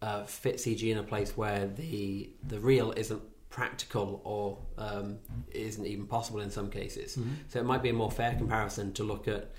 uh, 0.00 0.24
fit 0.24 0.56
CG 0.56 0.90
in 0.90 0.98
a 0.98 1.02
place 1.02 1.36
where 1.36 1.66
the 1.68 2.30
the 2.48 2.58
real 2.58 2.92
isn't 2.92 3.22
practical 3.50 4.20
or 4.24 4.58
um, 4.78 5.18
isn't 5.52 5.86
even 5.86 6.06
possible 6.06 6.40
in 6.40 6.50
some 6.50 6.70
cases. 6.70 7.18
So 7.48 7.60
it 7.60 7.64
might 7.64 7.82
be 7.82 7.90
a 7.90 7.92
more 7.92 8.10
fair 8.10 8.34
comparison 8.34 8.92
to 8.94 9.04
look 9.04 9.28
at 9.28 9.52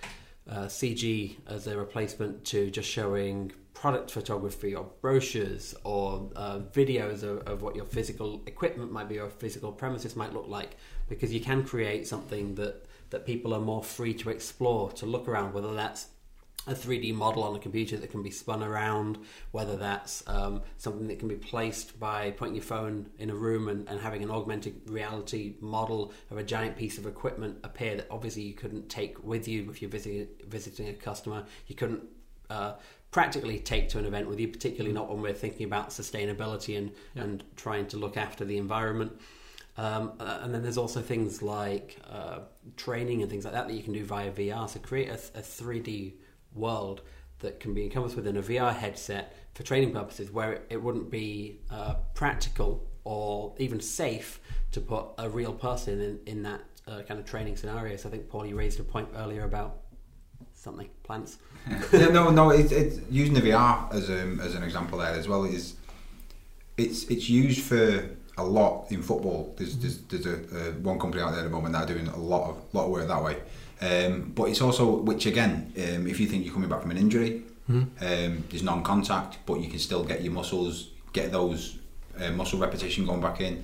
uh, 0.50 0.66
CG 0.66 1.38
as 1.48 1.68
a 1.68 1.78
replacement 1.78 2.44
to 2.46 2.70
just 2.72 2.90
showing 2.90 3.54
product 3.74 4.12
photography 4.12 4.76
or 4.76 4.90
brochures 5.02 5.76
or 5.84 6.30
uh, 6.36 6.60
videos 6.72 7.24
of, 7.24 7.40
of 7.48 7.62
what 7.62 7.76
your 7.76 7.86
physical 7.86 8.42
equipment 8.46 8.92
might 8.92 9.10
be 9.10 9.20
or 9.20 9.30
physical 9.30 9.72
premises 9.72 10.16
might 10.16 10.34
look 10.34 10.48
like 10.48 10.78
because 11.10 11.34
you 11.34 11.40
can 11.40 11.64
create 11.64 12.08
something 12.08 12.56
that, 12.56 12.86
that 13.10 13.26
people 13.26 13.54
are 13.54 13.60
more 13.60 13.84
free 13.84 14.14
to 14.14 14.30
explore, 14.30 14.92
to 14.92 15.06
look 15.06 15.28
around, 15.28 15.54
whether 15.54 15.74
that's 15.74 16.08
a 16.66 16.74
3D 16.74 17.14
model 17.14 17.44
on 17.44 17.56
a 17.56 17.60
computer 17.60 17.98
that 17.98 18.10
can 18.10 18.24
be 18.24 18.32
spun 18.32 18.64
around, 18.64 19.18
whether 19.52 19.76
that's 19.76 20.24
um, 20.28 20.62
something 20.78 21.08
that 21.08 21.20
can 21.20 21.28
be 21.28 21.36
placed 21.36 22.00
by 22.00 22.32
putting 22.32 22.56
your 22.56 22.64
phone 22.64 23.10
in 23.20 23.30
a 23.30 23.36
room 23.36 23.68
and, 23.68 23.88
and 23.90 24.00
having 24.00 24.24
an 24.24 24.32
augmented 24.32 24.80
reality 24.88 25.56
model 25.60 26.14
of 26.32 26.38
a 26.38 26.44
giant 26.44 26.78
piece 26.78 26.98
of 26.98 27.06
equipment 27.06 27.58
appear 27.64 27.98
that 27.98 28.08
obviously 28.10 28.44
you 28.44 28.54
couldn't 28.54 28.88
take 28.88 29.22
with 29.24 29.48
you 29.48 29.70
if 29.70 29.82
you're 29.82 29.92
visiting, 29.92 30.28
visiting 30.48 30.88
a 30.88 30.94
customer. 30.94 31.44
You 31.68 31.76
couldn't 31.76 32.04
uh, 32.50 32.74
practically 33.14 33.60
take 33.60 33.88
to 33.88 34.00
an 34.00 34.06
event 34.06 34.28
with 34.28 34.40
you, 34.40 34.48
particularly 34.48 34.92
not 34.92 35.08
when 35.08 35.22
we're 35.22 35.32
thinking 35.32 35.66
about 35.66 35.92
sustainability 35.92 36.78
and, 36.78 36.92
and 37.16 37.44
trying 37.56 37.86
to 37.88 37.96
look 37.96 38.18
after 38.18 38.44
the 38.44 38.58
environment. 38.58 39.12
Um, 39.78 40.14
uh, 40.20 40.40
and 40.42 40.54
then 40.54 40.64
there's 40.64 40.80
also 40.80 41.00
things 41.00 41.42
like 41.44 41.98
uh, 42.12 42.40
training 42.76 43.22
and 43.22 43.30
things 43.30 43.46
like 43.46 43.54
that 43.54 43.68
that 43.68 43.74
you 43.74 43.84
can 43.84 43.94
do 43.94 44.04
via 44.04 44.32
VR. 44.32 44.68
So 44.68 44.80
create 44.80 45.10
a, 45.10 45.20
a 45.38 45.42
3D 45.42 46.14
world 46.56 47.02
that 47.40 47.60
can 47.60 47.74
be 47.76 47.84
encompassed 47.84 48.16
within 48.16 48.38
a 48.38 48.42
VR 48.42 48.76
headset 48.76 49.36
for 49.54 49.62
training 49.62 49.94
purposes, 49.94 50.32
where 50.32 50.54
it, 50.54 50.68
it 50.72 50.82
wouldn't 50.82 51.12
be 51.12 51.60
uh, 51.70 51.96
practical 52.16 52.90
or 53.04 53.54
even 53.60 53.80
safe 53.80 54.40
to 54.72 54.82
put 54.82 55.06
a 55.20 55.30
real 55.30 55.54
person 55.54 56.02
in, 56.02 56.20
in 56.26 56.44
that 56.44 56.62
uh, 56.88 57.02
kind 57.04 57.20
of 57.20 57.28
training 57.28 57.58
scenario. 57.58 57.96
So 57.96 58.10
I 58.10 58.12
think 58.12 58.28
Paul, 58.28 58.48
you 58.48 58.56
raised 58.56 58.80
a 58.80 58.84
point 58.84 59.10
earlier 59.16 59.44
about 59.44 59.83
something 60.64 60.90
plants. 61.04 61.38
yeah, 61.92 62.08
no, 62.08 62.30
no. 62.30 62.50
It's 62.50 62.72
it's 62.72 63.00
using 63.10 63.34
the 63.34 63.42
VR 63.42 63.94
as 63.94 64.10
um, 64.10 64.40
as 64.40 64.56
an 64.56 64.64
example 64.64 64.98
there 65.00 65.14
as 65.14 65.28
well 65.28 65.44
is 65.44 65.76
it's 66.78 67.04
it's 67.06 67.30
used 67.30 67.62
for 67.62 68.10
a 68.38 68.44
lot 68.44 68.92
in 68.92 69.04
football. 69.04 69.54
There's 69.58 69.78
there's, 69.78 69.98
there's 70.04 70.26
a, 70.26 70.36
uh, 70.36 70.72
one 70.82 71.00
company 71.00 71.22
out 71.22 71.32
there 71.32 71.42
at 71.42 71.44
the 71.44 71.50
moment 71.50 71.74
that 71.74 71.84
are 71.84 71.94
doing 71.94 72.08
a 72.08 72.18
lot 72.18 72.50
of 72.50 72.64
lot 72.74 72.86
of 72.86 72.92
work 72.92 73.08
that 73.08 73.24
way. 73.24 73.38
Um, 73.82 74.32
but 74.34 74.46
it's 74.46 74.62
also 74.62 74.96
which 74.96 75.26
again, 75.26 75.74
um, 75.78 76.08
if 76.08 76.20
you 76.20 76.28
think 76.28 76.46
you're 76.46 76.54
coming 76.54 76.70
back 76.70 76.82
from 76.82 76.92
an 76.92 76.98
injury, 76.98 77.44
um, 77.70 78.44
there's 78.50 78.64
non-contact, 78.64 79.40
but 79.46 79.60
you 79.60 79.70
can 79.70 79.80
still 79.80 80.04
get 80.04 80.24
your 80.24 80.34
muscles 80.34 80.90
get 81.12 81.32
those 81.32 81.78
uh, 82.20 82.32
muscle 82.32 82.60
repetition 82.60 83.06
going 83.06 83.22
back 83.22 83.40
in. 83.40 83.64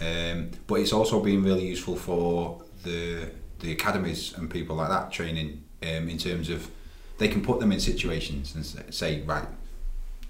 Um, 0.00 0.50
but 0.66 0.76
it's 0.76 0.92
also 0.92 1.20
been 1.20 1.42
really 1.42 1.66
useful 1.66 1.96
for 1.96 2.62
the 2.84 3.30
the 3.58 3.72
academies 3.72 4.34
and 4.36 4.50
people 4.50 4.76
like 4.76 4.88
that 4.88 5.10
training 5.10 5.62
um, 5.82 6.08
in 6.08 6.18
terms 6.18 6.48
of 6.50 6.70
they 7.18 7.28
can 7.28 7.42
put 7.42 7.60
them 7.60 7.72
in 7.72 7.80
situations 7.80 8.54
and 8.54 8.94
say, 8.94 9.22
right, 9.22 9.46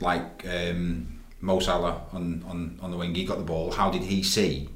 like 0.00 0.46
um, 0.48 1.20
Mo 1.40 1.58
Salah 1.58 2.02
on, 2.12 2.44
on, 2.46 2.78
on 2.80 2.90
the 2.90 2.96
wing, 2.96 3.14
he 3.14 3.24
got 3.24 3.38
the 3.38 3.44
ball. 3.44 3.72
How 3.72 3.90
did 3.90 4.02
he 4.02 4.22
see? 4.22 4.68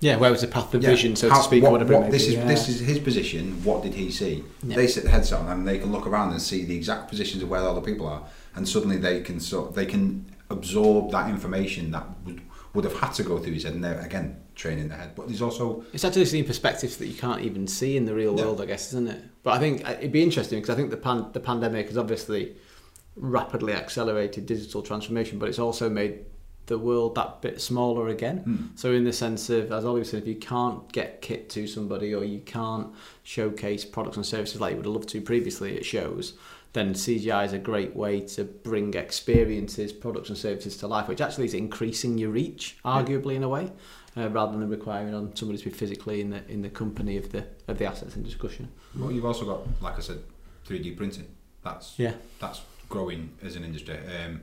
Yeah, 0.00 0.16
where 0.16 0.32
was 0.32 0.40
the 0.40 0.48
path 0.48 0.74
of 0.74 0.82
Yeah, 0.82 0.90
vision, 0.90 1.14
so 1.14 1.28
how- 1.30 1.38
to 1.38 1.42
speak, 1.44 1.62
what- 1.62 1.72
what- 1.72 1.88
may 1.88 2.10
this 2.10 2.26
is 2.26 2.34
Yeah. 2.34 2.46
this 2.46 2.68
is 2.68 2.80
his 2.80 2.98
position. 2.98 3.62
What 3.62 3.84
did 3.84 3.94
he 3.94 4.10
see? 4.10 4.42
Yeah. 4.64 4.74
They 4.76 4.88
set 4.88 5.04
the 5.04 5.10
headset 5.10 5.40
on 5.40 5.48
and 5.48 5.66
they 5.66 5.78
can 5.78 5.92
look 5.92 6.06
around 6.08 6.32
and 6.32 6.42
see 6.42 6.64
the 6.64 6.74
exact 6.74 7.08
positions 7.08 7.42
of 7.42 7.48
where 7.48 7.60
other 7.60 7.80
people 7.80 8.08
are, 8.08 8.24
and 8.56 8.68
suddenly 8.68 8.96
they 8.96 9.20
can 9.20 9.38
sort 9.38 9.74
they 9.76 9.86
can 9.86 10.26
absorb 10.50 11.12
that 11.12 11.30
information 11.30 11.92
that 11.92 12.04
would 12.24 12.40
would 12.74 12.84
have 12.84 12.94
had 12.94 13.12
to 13.14 13.22
go 13.22 13.38
through 13.38 13.52
his 13.52 13.62
head. 13.62 13.74
And 13.74 13.84
again 13.84 14.36
training 14.62 14.88
the 14.88 14.94
head. 14.94 15.10
But 15.16 15.26
there's 15.28 15.42
also 15.42 15.84
It's 15.92 16.04
actually 16.04 16.24
seeing 16.26 16.44
perspectives 16.44 16.96
that 16.98 17.06
you 17.08 17.14
can't 17.14 17.42
even 17.42 17.66
see 17.66 17.96
in 17.96 18.04
the 18.06 18.14
real 18.14 18.34
Yeah. 18.38 18.44
world, 18.44 18.60
I 18.60 18.66
guess, 18.66 18.88
isn't 18.92 19.08
it? 19.08 19.20
But 19.42 19.50
I 19.54 19.58
think 19.58 19.86
uh, 19.86 19.92
it'd 19.98 20.12
be 20.12 20.22
interesting 20.22 20.60
because 20.60 20.72
I 20.72 20.76
think 20.76 20.90
the 20.90 20.96
pan- 20.96 21.30
the 21.32 21.40
pandemic 21.40 21.88
has 21.88 21.98
obviously 21.98 22.54
rapidly 23.16 23.72
accelerated 23.74 24.46
digital 24.46 24.80
transformation, 24.82 25.38
but 25.38 25.48
it's 25.48 25.58
also 25.58 25.90
made 25.90 26.20
the 26.66 26.78
world 26.78 27.16
that 27.16 27.42
bit 27.42 27.60
smaller 27.60 28.06
again. 28.08 28.38
Hmm. 28.38 28.56
So 28.76 28.92
in 28.92 29.02
the 29.04 29.12
sense 29.12 29.50
of, 29.50 29.72
as 29.72 29.84
Ollie 29.84 30.04
said, 30.04 30.22
if 30.22 30.28
you 30.28 30.36
can't 30.36 30.90
get 30.92 31.20
kit 31.20 31.50
to 31.50 31.66
somebody 31.66 32.14
or 32.14 32.22
you 32.24 32.38
can't 32.40 32.86
showcase 33.24 33.84
products 33.84 34.16
and 34.16 34.24
services 34.24 34.60
like 34.60 34.70
you 34.70 34.76
would 34.76 34.86
have 34.86 34.94
loved 34.94 35.08
to 35.10 35.20
previously 35.20 35.76
it 35.76 35.84
shows, 35.84 36.34
then 36.72 36.94
CGI 36.94 37.44
is 37.44 37.52
a 37.52 37.58
great 37.58 37.94
way 37.94 38.20
to 38.20 38.44
bring 38.44 38.94
experiences, 38.94 39.92
products 39.92 40.28
and 40.30 40.38
services 40.38 40.76
to 40.78 40.86
life, 40.86 41.06
which 41.08 41.20
actually 41.20 41.44
is 41.44 41.54
increasing 41.54 42.16
your 42.18 42.30
reach, 42.30 42.78
arguably 42.84 43.34
in 43.34 43.42
a 43.42 43.48
way, 43.48 43.70
uh, 44.16 44.28
rather 44.30 44.56
than 44.58 44.68
requiring 44.68 45.14
on 45.14 45.36
somebody 45.36 45.58
to 45.58 45.64
be 45.66 45.70
physically 45.70 46.20
in 46.20 46.30
the 46.30 46.42
in 46.50 46.62
the 46.62 46.70
company 46.70 47.16
of 47.16 47.30
the 47.32 47.44
of 47.68 47.78
the 47.78 47.84
assets 47.84 48.16
in 48.16 48.22
discussion. 48.22 48.68
well, 48.98 49.12
you've 49.12 49.24
also 49.26 49.44
got 49.44 49.60
like 49.82 49.96
I 49.98 50.00
said, 50.00 50.20
3D 50.66 50.96
printing. 50.96 51.26
That's 51.62 51.98
Yeah. 51.98 52.14
that's 52.40 52.62
growing 52.88 53.30
as 53.42 53.56
an 53.56 53.64
industry. 53.64 53.96
Um, 53.98 54.40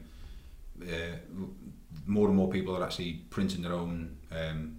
uh, 0.81 1.45
more 2.05 2.27
and 2.27 2.35
more 2.35 2.49
people 2.49 2.75
are 2.77 2.83
actually 2.83 3.21
printing 3.29 3.61
their 3.63 3.73
own 3.73 4.17
um, 4.31 4.77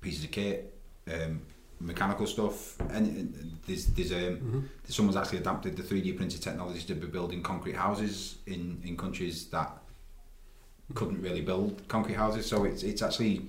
pieces 0.00 0.24
of 0.24 0.30
kit, 0.32 0.76
um, 1.12 1.40
mechanical 1.80 2.26
stuff, 2.26 2.78
and 2.90 3.06
and 3.06 3.58
there's 3.66 3.86
there's, 3.86 4.12
um, 4.12 4.68
there's 4.82 4.96
someone's 4.96 5.16
actually 5.16 5.38
adapted 5.38 5.76
the 5.76 5.82
3D 5.82 6.16
printed 6.16 6.42
technology 6.42 6.80
to 6.80 6.94
be 6.94 7.06
building 7.06 7.42
concrete 7.42 7.76
houses 7.76 8.36
in, 8.46 8.80
in 8.84 8.96
countries 8.96 9.46
that 9.46 9.70
couldn't 10.94 11.20
really 11.22 11.42
build 11.42 11.82
concrete 11.88 12.14
houses. 12.14 12.46
So 12.46 12.64
it's 12.64 12.82
it's 12.82 13.02
actually 13.02 13.42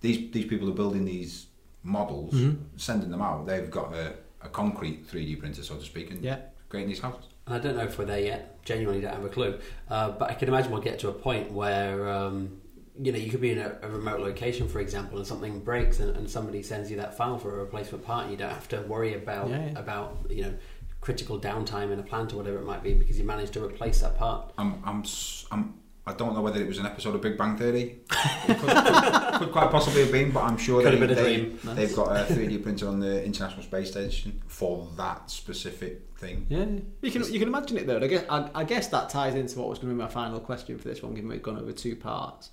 these 0.00 0.30
these 0.32 0.46
people 0.46 0.68
are 0.68 0.74
building 0.74 1.04
these 1.04 1.46
models, 1.82 2.34
sending 2.76 3.10
them 3.10 3.22
out. 3.22 3.46
They've 3.46 3.70
got 3.70 3.94
a, 3.94 4.14
a 4.42 4.48
concrete 4.48 5.08
3D 5.08 5.38
printer, 5.38 5.62
so 5.62 5.76
to 5.76 5.84
speak, 5.84 6.10
and 6.10 6.22
Yeah. 6.22 6.38
creating 6.68 6.88
these 6.90 7.00
houses. 7.00 7.24
I 7.46 7.58
don't 7.60 7.76
know 7.76 7.84
if 7.84 7.96
we're 7.96 8.06
there 8.06 8.18
yet. 8.20 8.60
Genuinely, 8.64 9.00
don't 9.02 9.14
have 9.14 9.24
a 9.24 9.28
clue. 9.28 9.60
Uh, 9.88 10.10
but 10.10 10.28
I 10.30 10.34
can 10.34 10.48
imagine 10.48 10.72
we'll 10.72 10.80
get 10.80 10.98
to 11.00 11.08
a 11.10 11.12
point 11.12 11.52
where 11.52 12.08
um, 12.10 12.60
you 13.00 13.12
know 13.12 13.18
you 13.18 13.30
could 13.30 13.40
be 13.40 13.50
in 13.52 13.58
a, 13.58 13.76
a 13.82 13.88
remote 13.88 14.20
location, 14.20 14.68
for 14.68 14.80
example, 14.80 15.18
and 15.18 15.26
something 15.26 15.60
breaks, 15.60 16.00
and, 16.00 16.16
and 16.16 16.28
somebody 16.30 16.62
sends 16.62 16.90
you 16.90 16.96
that 16.98 17.16
file 17.16 17.38
for 17.38 17.54
a 17.54 17.58
replacement 17.62 18.04
part, 18.04 18.22
and 18.24 18.32
you 18.32 18.36
don't 18.38 18.50
have 18.52 18.68
to 18.68 18.80
worry 18.82 19.14
about 19.14 19.50
Yeah, 19.50 19.66
yeah. 19.66 19.78
about 19.78 20.26
you 20.30 20.42
know 20.42 20.54
critical 21.00 21.38
downtime 21.38 21.92
in 21.92 21.98
a 22.00 22.02
plant 22.02 22.32
or 22.32 22.36
whatever 22.36 22.58
it 22.58 22.64
might 22.64 22.82
be 22.82 22.92
because 22.94 23.18
you 23.18 23.24
managed 23.24 23.52
to 23.52 23.64
replace 23.64 24.00
that 24.00 24.16
part. 24.18 24.52
I'm, 24.58 24.82
I'm, 24.84 25.00
s- 25.02 25.46
I'm, 25.52 25.74
I 26.04 26.12
don't 26.14 26.34
know 26.34 26.40
whether 26.40 26.60
it 26.60 26.66
was 26.66 26.78
an 26.78 26.86
episode 26.86 27.14
of 27.14 27.20
Big 27.20 27.36
Bang 27.38 27.56
Theory. 27.56 28.00
It 28.48 28.58
could, 28.58 28.70
could, 28.70 29.38
could 29.40 29.52
quite 29.52 29.70
possibly 29.70 30.02
have 30.02 30.10
been, 30.12 30.30
but 30.32 30.42
I'm 30.44 30.56
sure 30.56 30.80
Could 30.82 30.92
they, 30.94 30.98
have 30.98 31.08
been 31.08 31.18
a 31.18 31.20
they, 31.22 31.36
dream. 31.36 31.60
Nice. 31.64 31.76
they've 31.76 31.94
got 31.96 32.08
a 32.16 32.24
3D 32.34 32.62
printer 32.62 32.88
on 32.88 32.98
the 33.00 33.22
International 33.24 33.62
Space 33.62 33.90
Station 33.90 34.40
for 34.48 34.88
that 34.96 35.30
specific 35.30 36.02
thing. 36.16 36.46
Yeah, 36.48 36.64
you 37.02 37.10
can 37.12 37.22
you 37.32 37.38
can 37.38 37.48
imagine 37.48 37.76
it 37.78 37.86
though. 37.86 37.98
I 38.00 38.06
guess 38.06 38.24
I, 38.28 38.48
I 38.54 38.64
guess 38.64 38.88
that 38.88 39.08
ties 39.10 39.34
into 39.34 39.58
what 39.58 39.68
was 39.68 39.78
going 39.78 39.90
to 39.90 39.94
be 39.94 40.02
my 40.02 40.08
final 40.08 40.40
question 40.40 40.78
for 40.78 40.88
this 40.88 41.02
one, 41.02 41.14
given 41.14 41.28
we've 41.30 41.42
gone 41.42 41.58
over 41.58 41.72
two 41.72 41.94
parts. 41.96 42.50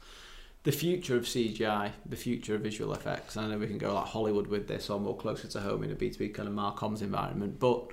The 0.63 0.71
future 0.71 1.17
of 1.17 1.23
CGI, 1.23 1.91
the 2.05 2.15
future 2.15 2.55
of 2.55 2.61
visual 2.61 2.93
effects. 2.93 3.35
I 3.35 3.47
know 3.47 3.57
we 3.57 3.67
can 3.67 3.77
go 3.77 3.93
like 3.93 4.05
Hollywood 4.05 4.47
with 4.47 4.67
this, 4.67 4.89
or 4.89 4.99
more 4.99 5.15
closer 5.17 5.47
to 5.49 5.59
home 5.59 5.83
in 5.83 5.91
a 5.91 5.95
B 5.95 6.09
two 6.09 6.19
B 6.19 6.29
kind 6.29 6.47
of 6.47 6.53
Marcoms 6.55 7.01
environment, 7.01 7.59
but 7.59 7.87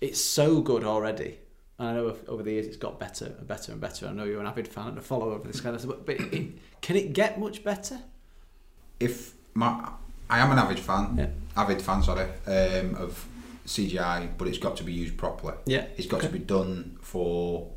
it's 0.00 0.20
so 0.20 0.62
good 0.62 0.84
already. 0.84 1.38
And 1.78 1.88
I 1.88 1.92
know 1.94 2.16
over 2.28 2.42
the 2.42 2.52
years 2.52 2.66
it's 2.66 2.76
got 2.78 2.98
better 2.98 3.26
and 3.26 3.46
better 3.46 3.72
and 3.72 3.80
better. 3.80 4.06
I 4.06 4.12
know 4.12 4.24
you're 4.24 4.40
an 4.40 4.46
avid 4.46 4.68
fan 4.68 4.88
and 4.88 4.98
a 4.98 5.02
follower 5.02 5.34
of 5.34 5.44
this 5.46 5.60
kind 5.60 5.74
of 5.74 5.82
stuff, 5.82 5.96
but, 5.96 6.06
but 6.06 6.20
it, 6.32 6.52
can 6.80 6.96
it 6.96 7.12
get 7.12 7.38
much 7.38 7.62
better? 7.62 7.98
If 8.98 9.34
my, 9.54 9.90
I 10.30 10.38
am 10.38 10.50
an 10.50 10.58
avid 10.58 10.78
fan, 10.78 11.16
Yeah. 11.18 11.26
avid 11.60 11.82
fan, 11.82 12.02
sorry, 12.02 12.24
um, 12.46 12.94
of 12.94 13.26
CGI, 13.66 14.30
but 14.38 14.48
it's 14.48 14.58
got 14.58 14.76
to 14.78 14.84
be 14.84 14.92
used 14.92 15.16
properly. 15.18 15.54
Yeah. 15.66 15.86
It's 15.96 16.06
got 16.06 16.22
to 16.22 16.28
be 16.28 16.38
done 16.38 16.96
for 17.02 17.70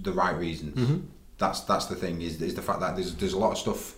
the 0.00 0.12
right 0.12 0.36
reasons. 0.36 0.76
Mm-hmm. 0.76 1.06
That's 1.38 1.60
that's 1.62 1.86
the 1.86 1.94
thing 1.96 2.22
is 2.22 2.40
is 2.40 2.54
the 2.54 2.62
fact 2.62 2.80
that 2.80 2.96
there's 2.96 3.14
there's 3.16 3.34
a 3.34 3.38
lot 3.38 3.52
of 3.52 3.58
stuff 3.58 3.94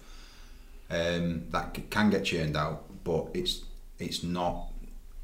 um, 0.91 1.45
that 1.51 1.77
c- 1.77 1.85
can 1.91 2.11
get 2.11 2.25
churned 2.25 2.57
out, 2.57 2.85
but 3.05 3.29
it's 3.35 3.63
it's 3.99 4.23
not 4.23 4.67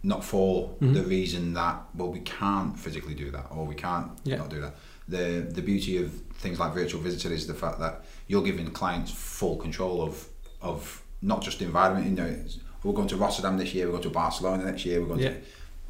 not 0.03 0.23
for 0.23 0.69
Mhm. 0.81 0.95
the 0.95 1.03
reason 1.03 1.55
that 1.55 1.83
well 1.95 2.11
we 2.13 2.21
can't 2.21 2.79
physically 2.79 3.15
do 3.15 3.31
that 3.31 3.47
or 3.51 3.67
we 3.67 3.75
can't 3.75 4.11
Yeah. 4.25 4.37
not 4.37 4.51
do 4.51 4.61
that. 4.61 4.75
The 5.09 5.47
the 5.51 5.63
beauty 5.63 5.97
of 6.03 6.13
things 6.35 6.59
like 6.61 6.75
virtual 6.75 7.01
visitor 7.01 7.33
is 7.33 7.47
the 7.47 7.55
fact 7.55 7.79
that 7.81 8.05
you're 8.29 8.43
giving 8.43 8.71
clients 8.71 9.11
full 9.11 9.57
control 9.57 10.03
of 10.03 10.29
of 10.61 11.03
not 11.23 11.43
just 11.43 11.59
the 11.59 11.65
environment. 11.65 12.07
You 12.07 12.13
know, 12.17 12.27
it's- 12.27 12.59
we're 12.83 12.93
going 12.93 13.09
to 13.09 13.17
Rotterdam 13.17 13.57
this 13.57 13.73
year. 13.75 13.87
We're 13.87 13.93
going 13.93 14.03
to 14.03 14.11
Barcelona 14.11 14.65
next 14.65 14.85
year. 14.85 15.01
We're 15.01 15.09
going 15.09 15.21
Yeah. 15.21 15.31
to. 15.31 15.41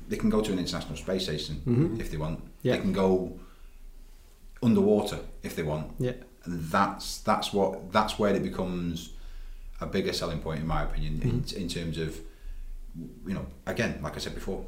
They 0.08 0.16
can 0.16 0.30
go 0.30 0.40
to 0.40 0.52
an 0.52 0.58
international 0.60 0.96
space 0.96 1.24
station 1.24 1.60
Mhm. 1.66 1.98
if 2.00 2.10
they 2.10 2.16
want. 2.16 2.40
Yeah. 2.62 2.76
They 2.76 2.80
can 2.82 2.92
go 2.92 3.32
underwater 4.64 5.18
if 5.42 5.54
they 5.56 5.62
want 5.62 5.86
Yeah. 5.98 6.12
and 6.44 6.64
that's 6.70 7.18
that's 7.18 7.52
what 7.52 7.92
that's 7.92 8.18
where 8.18 8.34
it 8.34 8.42
becomes 8.42 9.10
a 9.80 9.86
bigger 9.86 10.12
selling 10.12 10.40
point 10.40 10.60
in 10.60 10.66
my 10.66 10.82
opinion 10.82 11.14
Mm-hmm. 11.20 11.56
in, 11.56 11.62
in 11.62 11.68
terms 11.68 11.98
of 11.98 12.18
you 13.26 13.34
know 13.34 13.46
again 13.66 13.98
like 14.02 14.14
I 14.16 14.18
said 14.18 14.34
before 14.34 14.64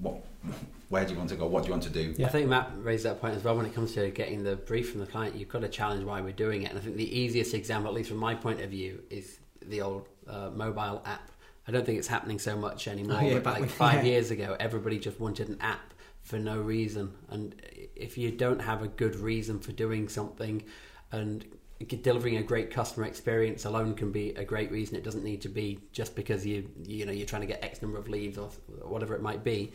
what 0.00 0.16
where 0.88 1.04
do 1.04 1.12
you 1.12 1.18
want 1.18 1.30
to 1.30 1.36
go 1.36 1.46
what 1.46 1.62
do 1.62 1.68
you 1.68 1.72
want 1.72 1.82
to 1.84 1.90
do 1.90 2.14
Yeah. 2.16 2.26
I 2.26 2.30
think 2.30 2.48
Matt 2.48 2.70
raised 2.78 3.04
that 3.04 3.20
point 3.20 3.34
as 3.36 3.44
well 3.44 3.56
when 3.56 3.66
it 3.66 3.74
comes 3.74 3.92
to 3.94 4.10
getting 4.10 4.42
the 4.44 4.56
brief 4.56 4.90
from 4.90 5.00
the 5.00 5.06
client. 5.06 5.34
You've 5.36 5.48
got 5.48 5.62
to 5.62 5.68
challenge 5.68 6.04
why 6.04 6.20
we're 6.20 6.32
doing 6.32 6.62
it. 6.62 6.70
And 6.70 6.78
I 6.78 6.82
think 6.82 6.96
the 6.96 7.18
easiest 7.22 7.54
example, 7.54 7.88
at 7.90 7.94
least 7.94 8.08
from 8.08 8.18
my 8.18 8.34
point 8.34 8.60
of 8.60 8.70
view, 8.70 9.02
is 9.10 9.38
the 9.62 9.80
old 9.80 10.06
uh, 10.28 10.50
mobile 10.54 11.02
app. 11.04 11.28
I 11.66 11.72
don't 11.72 11.84
think 11.84 11.98
it's 11.98 12.06
happening 12.06 12.38
so 12.38 12.56
much 12.56 12.86
anymore. 12.86 13.18
Oh, 13.20 13.24
yeah, 13.26 13.34
but 13.34 13.44
back 13.44 13.60
like 13.60 13.70
five 13.86 14.04
yeah. 14.06 14.12
years 14.12 14.30
ago, 14.30 14.56
everybody 14.60 14.98
just 15.00 15.18
wanted 15.18 15.48
an 15.48 15.58
app 15.60 15.92
for 16.26 16.38
no 16.38 16.60
reason. 16.60 17.14
And 17.30 17.54
if 17.94 18.18
you 18.18 18.30
don't 18.30 18.60
have 18.60 18.82
a 18.82 18.88
good 18.88 19.16
reason 19.16 19.60
for 19.60 19.72
doing 19.72 20.08
something, 20.08 20.62
and 21.12 21.46
delivering 22.02 22.36
a 22.36 22.42
great 22.42 22.70
customer 22.70 23.06
experience 23.06 23.64
alone 23.64 23.94
can 23.94 24.10
be 24.10 24.30
a 24.30 24.44
great 24.44 24.70
reason. 24.70 24.96
It 24.96 25.04
doesn't 25.04 25.24
need 25.24 25.42
to 25.42 25.48
be 25.48 25.78
just 25.92 26.16
because 26.16 26.44
you 26.44 26.68
you 26.84 27.06
know 27.06 27.12
you're 27.12 27.26
trying 27.26 27.42
to 27.42 27.46
get 27.46 27.62
X 27.62 27.80
number 27.80 27.98
of 27.98 28.08
leads 28.08 28.38
or 28.38 28.48
whatever 28.82 29.14
it 29.14 29.22
might 29.22 29.44
be. 29.44 29.72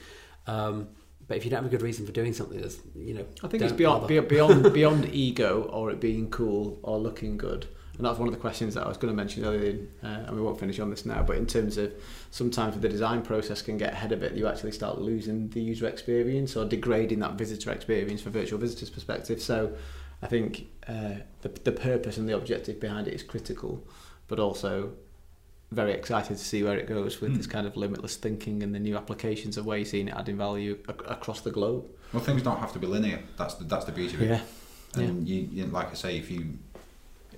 Um, 0.47 0.89
but 1.27 1.37
if 1.37 1.45
you 1.45 1.51
don't 1.51 1.63
have 1.63 1.67
a 1.67 1.69
good 1.69 1.83
reason 1.83 2.05
for 2.05 2.11
doing 2.11 2.33
something, 2.33 2.59
there's 2.59 2.79
you 2.95 3.13
know 3.13 3.25
I 3.43 3.47
think 3.47 3.63
it's 3.63 3.71
beyond 3.71 4.01
bother. 4.01 4.21
beyond 4.21 4.73
beyond 4.73 5.05
ego 5.13 5.69
or 5.71 5.91
it 5.91 6.01
being 6.01 6.29
cool 6.29 6.79
or 6.83 6.97
looking 6.97 7.37
good. 7.37 7.67
And 7.97 8.05
that's 8.05 8.17
one 8.17 8.27
of 8.27 8.33
the 8.33 8.39
questions 8.39 8.73
that 8.75 8.85
I 8.85 8.87
was 8.87 8.97
going 8.97 9.11
to 9.13 9.15
mention 9.15 9.43
earlier, 9.45 9.77
uh, 10.03 10.07
and 10.07 10.35
we 10.35 10.41
won't 10.41 10.59
finish 10.59 10.79
on 10.79 10.89
this 10.89 11.05
now. 11.05 11.21
But 11.23 11.37
in 11.37 11.45
terms 11.45 11.77
of 11.77 11.93
sometimes 12.31 12.79
the 12.79 12.89
design 12.89 13.21
process 13.21 13.61
can 13.61 13.77
get 13.77 13.93
ahead 13.93 14.11
of 14.11 14.23
it, 14.23 14.33
you 14.33 14.47
actually 14.47 14.71
start 14.71 14.99
losing 14.99 15.49
the 15.49 15.61
user 15.61 15.87
experience 15.87 16.55
or 16.55 16.65
degrading 16.65 17.19
that 17.19 17.33
visitor 17.33 17.71
experience 17.71 18.21
for 18.21 18.29
virtual 18.29 18.57
visitors' 18.59 18.89
perspective. 18.89 19.41
So 19.41 19.73
I 20.21 20.27
think 20.27 20.67
uh, 20.87 21.15
the 21.41 21.49
the 21.63 21.71
purpose 21.73 22.17
and 22.17 22.27
the 22.29 22.35
objective 22.35 22.79
behind 22.79 23.07
it 23.07 23.13
is 23.13 23.23
critical, 23.23 23.85
but 24.27 24.39
also 24.39 24.93
very 25.71 25.91
excited 25.93 26.37
to 26.37 26.43
see 26.43 26.63
where 26.63 26.77
it 26.77 26.87
goes 26.87 27.21
with 27.21 27.31
Mm. 27.31 27.37
this 27.37 27.47
kind 27.47 27.65
of 27.67 27.77
limitless 27.77 28.15
thinking 28.17 28.61
and 28.63 28.73
the 28.75 28.79
new 28.79 28.97
applications 28.97 29.57
of 29.57 29.65
where 29.65 29.77
you're 29.77 29.85
seeing 29.85 30.07
it 30.09 30.13
adding 30.15 30.37
value 30.37 30.77
ac- 30.89 30.97
across 31.07 31.39
the 31.41 31.51
globe. 31.51 31.85
well 32.11 32.21
things 32.21 32.41
don't 32.43 32.59
have 32.59 32.73
to 32.73 32.79
be 32.79 32.87
linear 32.87 33.19
that's 33.37 33.53
the 33.55 33.63
that's 33.63 33.85
the 33.85 33.91
beauty 33.93 34.15
of 34.15 34.21
it 34.21 34.41
Yeah. 34.97 35.03
and 35.03 35.29
you, 35.29 35.47
you 35.49 35.65
like 35.67 35.89
I 35.91 35.93
say 35.93 36.17
if 36.17 36.29
you 36.29 36.57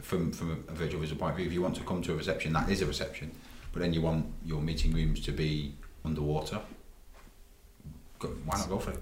from 0.04 0.32
from 0.32 0.66
a, 0.70 0.74
virtual 0.74 1.02
visitor 1.02 1.20
point 1.20 1.32
of 1.32 1.38
view 1.38 1.48
if 1.48 1.54
you 1.54 1.62
want 1.62 1.76
to 1.76 1.84
come 1.84 2.02
to 2.02 2.14
a 2.14 2.16
reception 2.16 2.54
that 2.54 2.70
is 2.70 2.82
a 2.82 2.86
reception 2.86 3.32
but 3.72 3.82
then 3.82 3.94
you 3.94 4.02
want 4.02 4.26
your 4.46 4.62
meeting 4.62 4.94
rooms 4.94 5.20
to 5.20 5.32
be 5.32 5.74
underwater 6.06 6.60
go, 8.20 8.28
why 8.46 8.58
not 8.58 8.70
go 8.70 8.78
for 8.78 8.92
it 8.92 9.00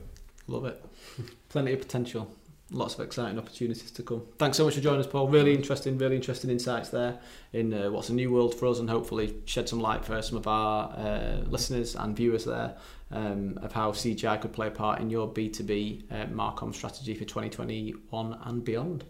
Love 0.51 0.65
it. 0.65 0.83
Plenty 1.49 1.73
of 1.73 1.79
potential. 1.79 2.29
Lots 2.73 2.93
of 2.93 3.01
exciting 3.01 3.37
opportunities 3.37 3.91
to 3.91 4.03
come. 4.03 4.23
Thanks 4.37 4.55
so 4.55 4.63
much 4.63 4.75
for 4.75 4.81
joining 4.81 5.01
us, 5.01 5.07
Paul. 5.07 5.27
Really 5.27 5.53
interesting, 5.53 5.97
really 5.97 6.15
interesting 6.15 6.49
insights 6.49 6.89
there 6.89 7.19
in 7.51 7.73
uh, 7.73 7.91
what's 7.91 8.09
a 8.09 8.13
new 8.13 8.31
world 8.31 8.55
for 8.55 8.67
us, 8.67 8.79
and 8.79 8.89
hopefully 8.89 9.35
shed 9.45 9.67
some 9.67 9.81
light 9.81 10.05
for 10.05 10.21
some 10.21 10.37
of 10.37 10.47
our 10.47 10.93
uh, 10.97 11.41
listeners 11.47 11.95
and 11.95 12.15
viewers 12.15 12.45
there 12.45 12.77
um, 13.11 13.59
of 13.61 13.73
how 13.73 13.91
CGI 13.91 14.41
could 14.41 14.53
play 14.53 14.67
a 14.67 14.71
part 14.71 15.01
in 15.01 15.09
your 15.09 15.27
B2B 15.27 16.03
uh, 16.11 16.25
Marcom 16.27 16.73
strategy 16.73 17.13
for 17.13 17.25
2021 17.25 18.37
and 18.45 18.63
beyond. 18.63 19.03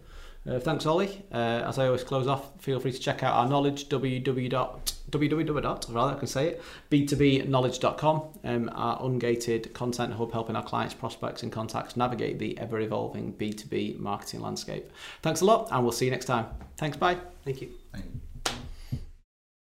Uh, 0.48 0.60
thanks, 0.60 0.88
Ollie. 0.88 1.24
Uh, 1.32 1.64
as 1.68 1.78
I 1.78 1.86
always 1.86 2.04
close 2.04 2.26
off, 2.26 2.60
feel 2.60 2.80
free 2.80 2.92
to 2.92 3.00
check 3.00 3.22
out 3.22 3.36
our 3.36 3.48
knowledge, 3.48 3.90
www. 3.90 5.94
rather, 5.94 6.16
I 6.16 6.18
can 6.18 6.28
say 6.28 6.48
it, 6.48 6.62
b2bknowledge.com, 6.90 8.24
um, 8.44 8.72
our 8.74 9.00
ungated 9.02 9.72
content 9.74 10.14
hub 10.14 10.32
helping 10.32 10.56
our 10.56 10.64
clients, 10.64 10.96
prospects, 10.96 11.44
and 11.44 11.52
contacts 11.52 11.96
navigate 11.96 12.40
the 12.40 12.58
ever 12.58 12.80
evolving 12.80 13.34
B2B 13.34 14.00
marketing 14.00 14.42
landscape. 14.42 14.92
Thanks 15.22 15.42
a 15.42 15.46
lot, 15.46 15.68
and 15.72 15.84
we'll 15.84 15.92
see 15.92 16.06
you 16.06 16.12
next 16.12 16.26
time. 16.26 16.48
Thanks, 16.78 16.98
bye. 16.98 17.18
Thank 17.46 17.62
you. 17.62 17.70
Thank 17.94 18.06
you. 18.06 18.31